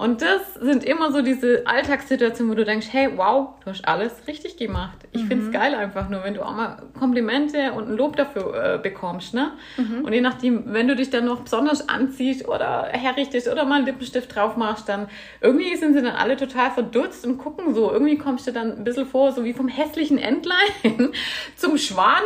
Und 0.00 0.22
das 0.22 0.54
sind 0.54 0.82
immer 0.82 1.12
so 1.12 1.20
diese 1.20 1.66
Alltagssituationen, 1.66 2.50
wo 2.50 2.56
du 2.56 2.64
denkst, 2.64 2.86
hey, 2.90 3.10
wow, 3.16 3.50
du 3.62 3.70
hast 3.70 3.86
alles 3.86 4.26
richtig 4.26 4.56
gemacht. 4.56 4.96
Ich 5.12 5.24
mhm. 5.24 5.26
finde 5.26 5.46
es 5.46 5.52
geil 5.52 5.74
einfach 5.74 6.08
nur, 6.08 6.24
wenn 6.24 6.32
du 6.32 6.42
auch 6.42 6.56
mal 6.56 6.84
Komplimente 6.98 7.72
und 7.72 7.90
ein 7.90 7.98
Lob 7.98 8.16
dafür 8.16 8.76
äh, 8.76 8.78
bekommst. 8.78 9.34
Ne? 9.34 9.52
Mhm. 9.76 10.04
Und 10.06 10.14
je 10.14 10.22
nachdem, 10.22 10.72
wenn 10.72 10.88
du 10.88 10.96
dich 10.96 11.10
dann 11.10 11.26
noch 11.26 11.40
besonders 11.40 11.86
anziehst 11.90 12.48
oder 12.48 12.88
herrichtest 12.90 13.46
oder 13.46 13.66
mal 13.66 13.76
einen 13.76 13.84
Lippenstift 13.84 14.34
drauf 14.34 14.56
machst, 14.56 14.88
dann 14.88 15.06
irgendwie 15.42 15.76
sind 15.76 15.92
sie 15.92 16.00
dann 16.00 16.16
alle 16.16 16.38
total 16.38 16.70
verdutzt 16.70 17.26
und 17.26 17.36
gucken 17.36 17.74
so. 17.74 17.92
Irgendwie 17.92 18.16
kommst 18.16 18.46
du 18.46 18.52
dann 18.52 18.78
ein 18.78 18.84
bisschen 18.84 19.04
vor, 19.04 19.32
so 19.32 19.44
wie 19.44 19.52
vom 19.52 19.68
hässlichen 19.68 20.16
Entlein 20.16 20.54
zum 21.56 21.76
Schwan. 21.76 22.22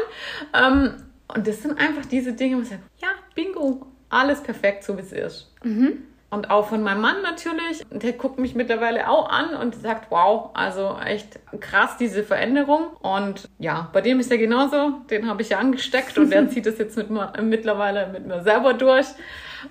Ähm, 0.52 0.92
und 1.34 1.46
das 1.46 1.62
sind 1.62 1.78
einfach 1.78 2.06
diese 2.06 2.32
Dinge, 2.32 2.56
wo 2.56 2.62
ich 2.62 2.68
sage, 2.68 2.82
ja, 2.98 3.08
bingo, 3.34 3.86
alles 4.08 4.40
perfekt, 4.42 4.84
so 4.84 4.96
wie 4.96 5.02
es 5.02 5.12
ist. 5.12 5.52
Mhm. 5.62 6.04
Und 6.30 6.50
auch 6.50 6.66
von 6.66 6.82
meinem 6.82 7.00
Mann 7.00 7.22
natürlich. 7.22 7.84
Der 7.92 8.12
guckt 8.12 8.40
mich 8.40 8.56
mittlerweile 8.56 9.08
auch 9.08 9.28
an 9.28 9.54
und 9.54 9.76
sagt, 9.76 10.10
wow, 10.10 10.50
also 10.54 10.96
echt 11.04 11.38
krass, 11.60 11.96
diese 11.96 12.24
Veränderung. 12.24 12.88
Und 13.00 13.48
ja, 13.60 13.88
bei 13.92 14.00
dem 14.00 14.18
ist 14.18 14.32
ja 14.32 14.36
genauso. 14.36 15.00
Den 15.10 15.28
habe 15.28 15.42
ich 15.42 15.50
ja 15.50 15.58
angesteckt 15.58 16.18
und 16.18 16.30
der 16.30 16.48
zieht 16.50 16.66
es 16.66 16.78
jetzt 16.78 16.96
mit 16.96 17.08
mir, 17.10 17.32
mittlerweile 17.40 18.08
mit 18.08 18.26
mir 18.26 18.42
selber 18.42 18.74
durch. 18.74 19.06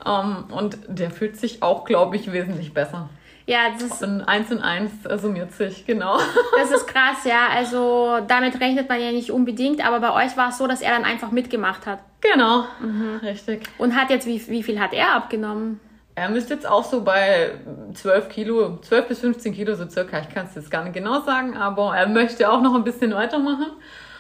Ähm, 0.06 0.46
und 0.52 0.78
der 0.88 1.12
fühlt 1.12 1.36
sich 1.36 1.62
auch, 1.62 1.84
glaube 1.84 2.16
ich, 2.16 2.32
wesentlich 2.32 2.74
besser. 2.74 3.10
Ja, 3.46 3.72
das 3.74 3.84
ist. 3.84 4.04
Und 4.04 4.22
eins 4.22 4.52
und 4.52 4.62
eins 4.62 4.92
summiert 5.22 5.52
sich, 5.52 5.86
genau. 5.86 6.18
Das 6.58 6.72
ist 6.72 6.88
krass, 6.88 7.26
ja. 7.26 7.48
Also 7.54 8.20
damit 8.28 8.60
rechnet 8.60 8.88
man 8.88 9.02
ja 9.02 9.12
nicht 9.12 9.32
unbedingt, 9.32 9.86
aber 9.86 10.00
bei 10.00 10.26
euch 10.26 10.38
war 10.38 10.50
es 10.50 10.58
so, 10.58 10.68
dass 10.68 10.82
er 10.82 10.92
dann 10.92 11.04
einfach 11.04 11.32
mitgemacht 11.32 11.86
hat. 11.86 12.00
Genau, 12.22 12.66
mhm. 12.80 13.20
richtig. 13.22 13.64
Und 13.78 13.96
hat 13.96 14.10
jetzt, 14.10 14.26
wie, 14.26 14.46
wie 14.48 14.64
viel 14.64 14.80
hat 14.80 14.94
er 14.94 15.14
abgenommen? 15.14 15.80
Er 16.16 16.30
müsste 16.30 16.54
jetzt 16.54 16.68
auch 16.68 16.84
so 16.84 17.04
bei 17.04 17.52
12 17.94 18.30
Kilo, 18.30 18.78
12 18.78 19.08
bis 19.08 19.20
15 19.20 19.54
Kilo 19.54 19.76
so 19.76 19.90
circa, 19.90 20.20
ich 20.20 20.30
kann 20.30 20.46
es 20.46 20.56
jetzt 20.56 20.70
gar 20.70 20.84
nicht 20.84 20.94
genau 20.94 21.22
sagen, 21.22 21.58
aber 21.58 21.96
er 21.98 22.08
möchte 22.08 22.50
auch 22.50 22.62
noch 22.62 22.76
ein 22.76 22.84
bisschen 22.84 23.14
weitermachen. 23.14 23.72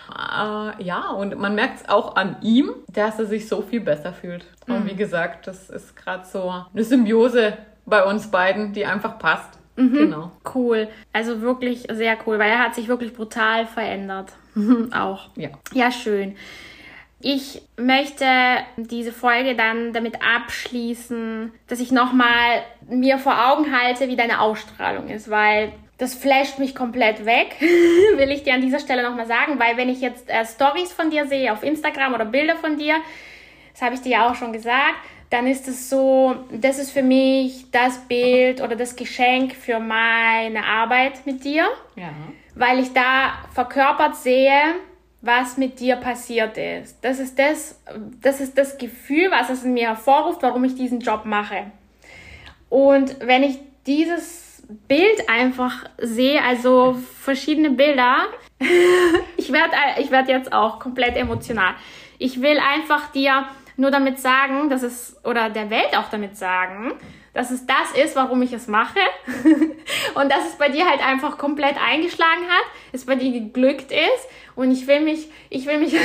Äh, 0.09 0.83
ja, 0.83 1.11
und 1.11 1.37
man 1.37 1.55
merkt 1.55 1.81
es 1.81 1.89
auch 1.89 2.15
an 2.15 2.37
ihm, 2.41 2.71
dass 2.91 3.19
er 3.19 3.25
sich 3.25 3.47
so 3.47 3.61
viel 3.61 3.79
besser 3.79 4.11
fühlt. 4.11 4.45
Mhm. 4.65 4.75
Und 4.75 4.85
wie 4.87 4.95
gesagt, 4.95 5.47
das 5.47 5.69
ist 5.69 5.95
gerade 5.95 6.25
so 6.25 6.51
eine 6.73 6.83
Symbiose 6.83 7.57
bei 7.85 8.03
uns 8.03 8.31
beiden, 8.31 8.73
die 8.73 8.85
einfach 8.85 9.19
passt. 9.19 9.59
Mhm. 9.75 9.93
Genau. 9.93 10.31
Cool. 10.53 10.87
Also 11.11 11.41
wirklich 11.41 11.87
sehr 11.91 12.17
cool, 12.25 12.39
weil 12.39 12.51
er 12.51 12.59
hat 12.59 12.75
sich 12.75 12.87
wirklich 12.87 13.13
brutal 13.13 13.65
verändert. 13.65 14.33
auch. 14.93 15.29
Ja. 15.35 15.49
Ja, 15.73 15.91
schön. 15.91 16.35
Ich 17.19 17.61
möchte 17.77 18.25
diese 18.75 19.13
Folge 19.13 19.55
dann 19.55 19.93
damit 19.93 20.15
abschließen, 20.21 21.53
dass 21.67 21.79
ich 21.79 21.91
nochmal 21.91 22.63
mir 22.89 23.17
vor 23.17 23.49
Augen 23.49 23.75
halte, 23.77 24.09
wie 24.09 24.17
deine 24.17 24.41
Ausstrahlung 24.41 25.07
ist, 25.07 25.29
weil 25.29 25.71
das 25.97 26.15
flasht 26.15 26.59
mich 26.59 26.75
komplett 26.75 27.25
weg, 27.25 27.55
will 28.17 28.29
ich 28.29 28.43
dir 28.43 28.53
an 28.53 28.61
dieser 28.61 28.79
Stelle 28.79 29.03
nochmal 29.03 29.25
sagen, 29.25 29.57
weil 29.57 29.77
wenn 29.77 29.87
ich 29.87 30.01
jetzt 30.01 30.29
äh, 30.29 30.45
Stories 30.45 30.91
von 30.91 31.09
dir 31.11 31.25
sehe 31.25 31.53
auf 31.53 31.63
Instagram 31.63 32.13
oder 32.13 32.25
Bilder 32.25 32.57
von 32.57 32.77
dir, 32.77 32.95
das 33.71 33.81
habe 33.81 33.95
ich 33.95 34.01
dir 34.01 34.11
ja 34.11 34.29
auch 34.29 34.35
schon 34.35 34.51
gesagt, 34.51 34.97
dann 35.33 35.47
ist 35.47 35.67
es 35.67 35.89
so, 35.89 36.35
das 36.51 36.77
ist 36.77 36.91
für 36.91 37.01
mich 37.01 37.65
das 37.71 37.97
Bild 38.07 38.61
oder 38.61 38.75
das 38.75 38.95
Geschenk 38.95 39.55
für 39.55 39.79
meine 39.79 40.63
Arbeit 40.63 41.25
mit 41.25 41.43
dir, 41.43 41.67
Ja. 41.95 42.09
weil 42.53 42.77
ich 42.77 42.93
da 42.93 43.33
verkörpert 43.51 44.15
sehe, 44.15 44.61
was 45.21 45.57
mit 45.57 45.79
dir 45.79 45.95
passiert 45.95 46.55
ist. 46.59 47.03
Das 47.03 47.17
ist 47.17 47.39
das, 47.39 47.81
das 48.21 48.41
ist 48.41 48.55
das 48.59 48.77
Gefühl, 48.77 49.31
was 49.31 49.49
es 49.49 49.63
in 49.63 49.73
mir 49.73 49.87
hervorruft, 49.87 50.43
warum 50.43 50.65
ich 50.65 50.75
diesen 50.75 50.99
Job 50.99 51.25
mache. 51.25 51.71
Und 52.69 53.15
wenn 53.21 53.41
ich 53.41 53.57
dieses 53.87 54.61
Bild 54.87 55.29
einfach 55.29 55.85
sehe, 55.97 56.43
also 56.43 56.95
verschiedene 57.21 57.71
Bilder, 57.71 58.17
ich 59.37 59.51
werde 59.51 59.71
ich 59.97 60.11
werd 60.11 60.29
jetzt 60.29 60.53
auch 60.53 60.79
komplett 60.79 61.17
emotional. 61.17 61.73
Ich 62.19 62.39
will 62.39 62.59
einfach 62.59 63.11
dir 63.11 63.45
nur 63.77 63.91
damit 63.91 64.19
sagen, 64.19 64.69
dass 64.69 64.83
es, 64.83 65.17
oder 65.23 65.49
der 65.49 65.69
Welt 65.69 65.97
auch 65.97 66.09
damit 66.09 66.37
sagen, 66.37 66.93
dass 67.33 67.49
es 67.51 67.65
das 67.65 67.91
ist, 68.03 68.15
warum 68.15 68.41
ich 68.41 68.53
es 68.53 68.67
mache. 68.67 68.99
und 70.15 70.31
dass 70.31 70.47
es 70.47 70.55
bei 70.57 70.69
dir 70.69 70.87
halt 70.87 71.05
einfach 71.05 71.37
komplett 71.37 71.75
eingeschlagen 71.83 72.43
hat, 72.47 72.65
es 72.91 73.05
bei 73.05 73.15
dir 73.15 73.31
geglückt 73.31 73.91
ist. 73.91 74.29
Und 74.55 74.71
ich 74.71 74.85
will 74.87 75.01
mich, 75.01 75.27
ich 75.49 75.65
will 75.65 75.79
mich, 75.79 75.93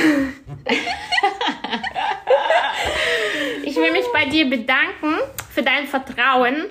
ich 3.63 3.75
will 3.75 3.91
mich 3.91 4.05
bei 4.11 4.25
dir 4.25 4.49
bedanken 4.49 5.17
für 5.51 5.61
dein 5.61 5.85
Vertrauen, 5.85 6.65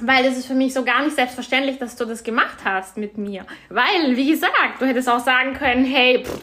weil 0.00 0.24
das 0.24 0.38
ist 0.38 0.46
für 0.46 0.54
mich 0.54 0.72
so 0.72 0.82
gar 0.82 1.02
nicht 1.02 1.14
selbstverständlich, 1.14 1.78
dass 1.78 1.94
du 1.96 2.06
das 2.06 2.24
gemacht 2.24 2.60
hast 2.64 2.96
mit 2.96 3.18
mir. 3.18 3.44
Weil, 3.68 4.16
wie 4.16 4.30
gesagt, 4.30 4.80
du 4.80 4.86
hättest 4.86 5.10
auch 5.10 5.20
sagen 5.20 5.52
können, 5.52 5.84
hey, 5.84 6.24
pff, 6.24 6.40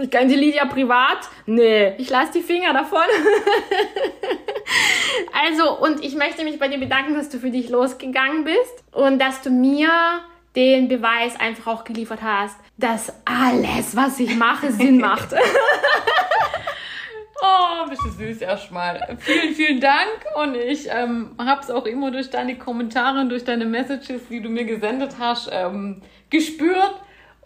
ich 0.00 0.10
kenne 0.10 0.28
die 0.28 0.36
Lydia 0.36 0.64
privat. 0.66 1.28
Nee, 1.46 1.94
ich 1.98 2.10
lasse 2.10 2.32
die 2.32 2.42
Finger 2.42 2.72
davon. 2.72 3.02
also, 5.44 5.78
und 5.78 6.04
ich 6.04 6.14
möchte 6.14 6.44
mich 6.44 6.58
bei 6.58 6.68
dir 6.68 6.78
bedanken, 6.78 7.14
dass 7.14 7.28
du 7.28 7.38
für 7.38 7.50
dich 7.50 7.68
losgegangen 7.68 8.44
bist 8.44 8.84
und 8.92 9.18
dass 9.18 9.42
du 9.42 9.50
mir 9.50 9.90
den 10.56 10.88
Beweis 10.88 11.38
einfach 11.38 11.66
auch 11.68 11.84
geliefert 11.84 12.20
hast, 12.22 12.56
dass 12.76 13.12
alles, 13.24 13.94
was 13.94 14.18
ich 14.18 14.34
mache, 14.36 14.72
Sinn 14.72 14.98
macht. 14.98 15.28
Oh, 17.42 17.88
bist 17.88 18.02
du 18.04 18.10
süß 18.10 18.42
erstmal. 18.42 19.16
Vielen, 19.20 19.54
vielen 19.54 19.80
Dank. 19.80 20.26
Und 20.34 20.56
ich 20.56 20.88
ähm, 20.90 21.30
habe 21.38 21.62
es 21.62 21.70
auch 21.70 21.86
immer 21.86 22.10
durch 22.10 22.28
deine 22.28 22.58
Kommentare 22.58 23.20
und 23.20 23.30
durch 23.30 23.44
deine 23.44 23.64
Messages, 23.64 24.28
die 24.28 24.42
du 24.42 24.50
mir 24.50 24.64
gesendet 24.64 25.14
hast, 25.18 25.48
ähm, 25.50 26.02
gespürt 26.28 27.00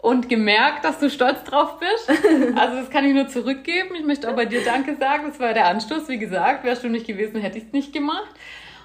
und 0.05 0.29
gemerkt, 0.29 0.85
dass 0.85 0.99
du 0.99 1.09
stolz 1.09 1.43
drauf 1.43 1.79
bist. 1.79 2.21
Also 2.55 2.77
das 2.77 2.91
kann 2.91 3.05
ich 3.05 3.13
nur 3.13 3.27
zurückgeben. 3.27 3.95
Ich 3.95 4.05
möchte 4.05 4.29
auch 4.29 4.35
bei 4.35 4.45
dir 4.45 4.63
Danke 4.63 4.95
sagen. 4.97 5.23
Das 5.27 5.39
war 5.39 5.53
der 5.53 5.65
Anstoß. 5.65 6.07
Wie 6.09 6.19
gesagt, 6.19 6.63
wärst 6.63 6.83
du 6.83 6.89
nicht 6.89 7.07
gewesen, 7.07 7.41
hätte 7.41 7.57
ich 7.57 7.65
es 7.65 7.73
nicht 7.73 7.91
gemacht. 7.91 8.29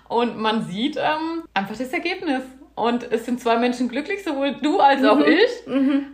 Und 0.09 0.39
man 0.39 0.65
sieht 0.65 0.97
ähm, 0.97 1.45
einfach 1.53 1.77
das 1.77 1.93
Ergebnis. 1.93 2.43
Und 2.75 3.13
es 3.13 3.27
sind 3.27 3.39
zwei 3.39 3.59
Menschen 3.59 3.91
glücklich, 3.91 4.25
sowohl 4.25 4.57
du 4.63 4.81
als 4.81 5.05
auch 5.05 5.21
ich. 5.21 5.67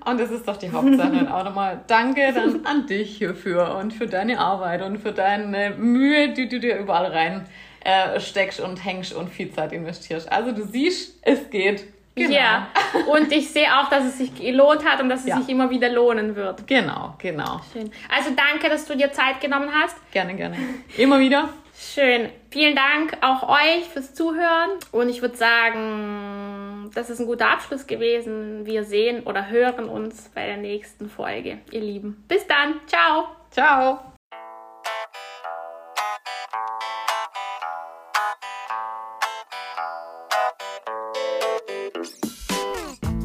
Und 0.04 0.18
das 0.18 0.32
ist 0.32 0.48
doch 0.48 0.56
die 0.56 0.72
Hauptsache. 0.72 1.12
Und 1.20 1.28
auch 1.28 1.44
nochmal 1.44 1.84
Danke 1.86 2.32
dann 2.34 2.66
an 2.66 2.86
dich 2.86 3.16
hierfür 3.16 3.76
und 3.76 3.92
für 3.92 4.08
deine 4.08 4.40
Arbeit 4.40 4.82
und 4.82 4.98
für 4.98 5.12
deine 5.12 5.70
Mühe, 5.70 6.30
die 6.30 6.48
du 6.48 6.58
dir 6.58 6.78
überall 6.78 7.06
rein 7.06 7.46
äh, 7.84 8.18
steckst 8.18 8.58
und 8.58 8.84
hängst 8.84 9.12
und 9.12 9.30
viel 9.30 9.52
Zeit 9.52 9.72
investierst. 9.72 10.30
Also 10.32 10.50
du 10.50 10.64
siehst, 10.64 11.20
es 11.22 11.48
geht. 11.50 11.84
Genau. 12.16 12.32
Ja, 12.34 12.68
und 13.08 13.30
ich 13.30 13.50
sehe 13.50 13.68
auch, 13.78 13.90
dass 13.90 14.04
es 14.04 14.16
sich 14.16 14.34
gelohnt 14.34 14.84
hat 14.86 15.02
und 15.02 15.10
dass 15.10 15.20
es 15.20 15.26
Ja. 15.26 15.36
sich 15.38 15.50
immer 15.50 15.68
wieder 15.68 15.90
lohnen 15.90 16.34
wird. 16.34 16.66
Genau, 16.66 17.14
genau. 17.18 17.60
Schön. 17.72 17.90
Also 18.14 18.30
danke, 18.34 18.70
dass 18.70 18.86
du 18.86 18.96
dir 18.96 19.12
Zeit 19.12 19.40
genommen 19.42 19.68
hast. 19.70 19.96
Gerne, 20.12 20.34
gerne. 20.34 20.56
Immer 20.96 21.18
wieder. 21.20 21.50
Schön. 21.78 22.30
Vielen 22.50 22.74
Dank 22.74 23.18
auch 23.20 23.46
euch 23.50 23.84
fürs 23.92 24.14
Zuhören. 24.14 24.70
Und 24.92 25.10
ich 25.10 25.20
würde 25.20 25.36
sagen, 25.36 26.90
das 26.94 27.10
ist 27.10 27.20
ein 27.20 27.26
guter 27.26 27.50
Abschluss 27.50 27.86
gewesen. 27.86 28.64
Wir 28.64 28.84
sehen 28.84 29.24
oder 29.24 29.48
hören 29.50 29.86
uns 29.86 30.30
bei 30.34 30.46
der 30.46 30.56
nächsten 30.56 31.10
Folge, 31.10 31.58
ihr 31.70 31.80
Lieben. 31.82 32.24
Bis 32.28 32.46
dann. 32.46 32.80
Ciao. 32.86 33.26
Ciao. 33.50 34.15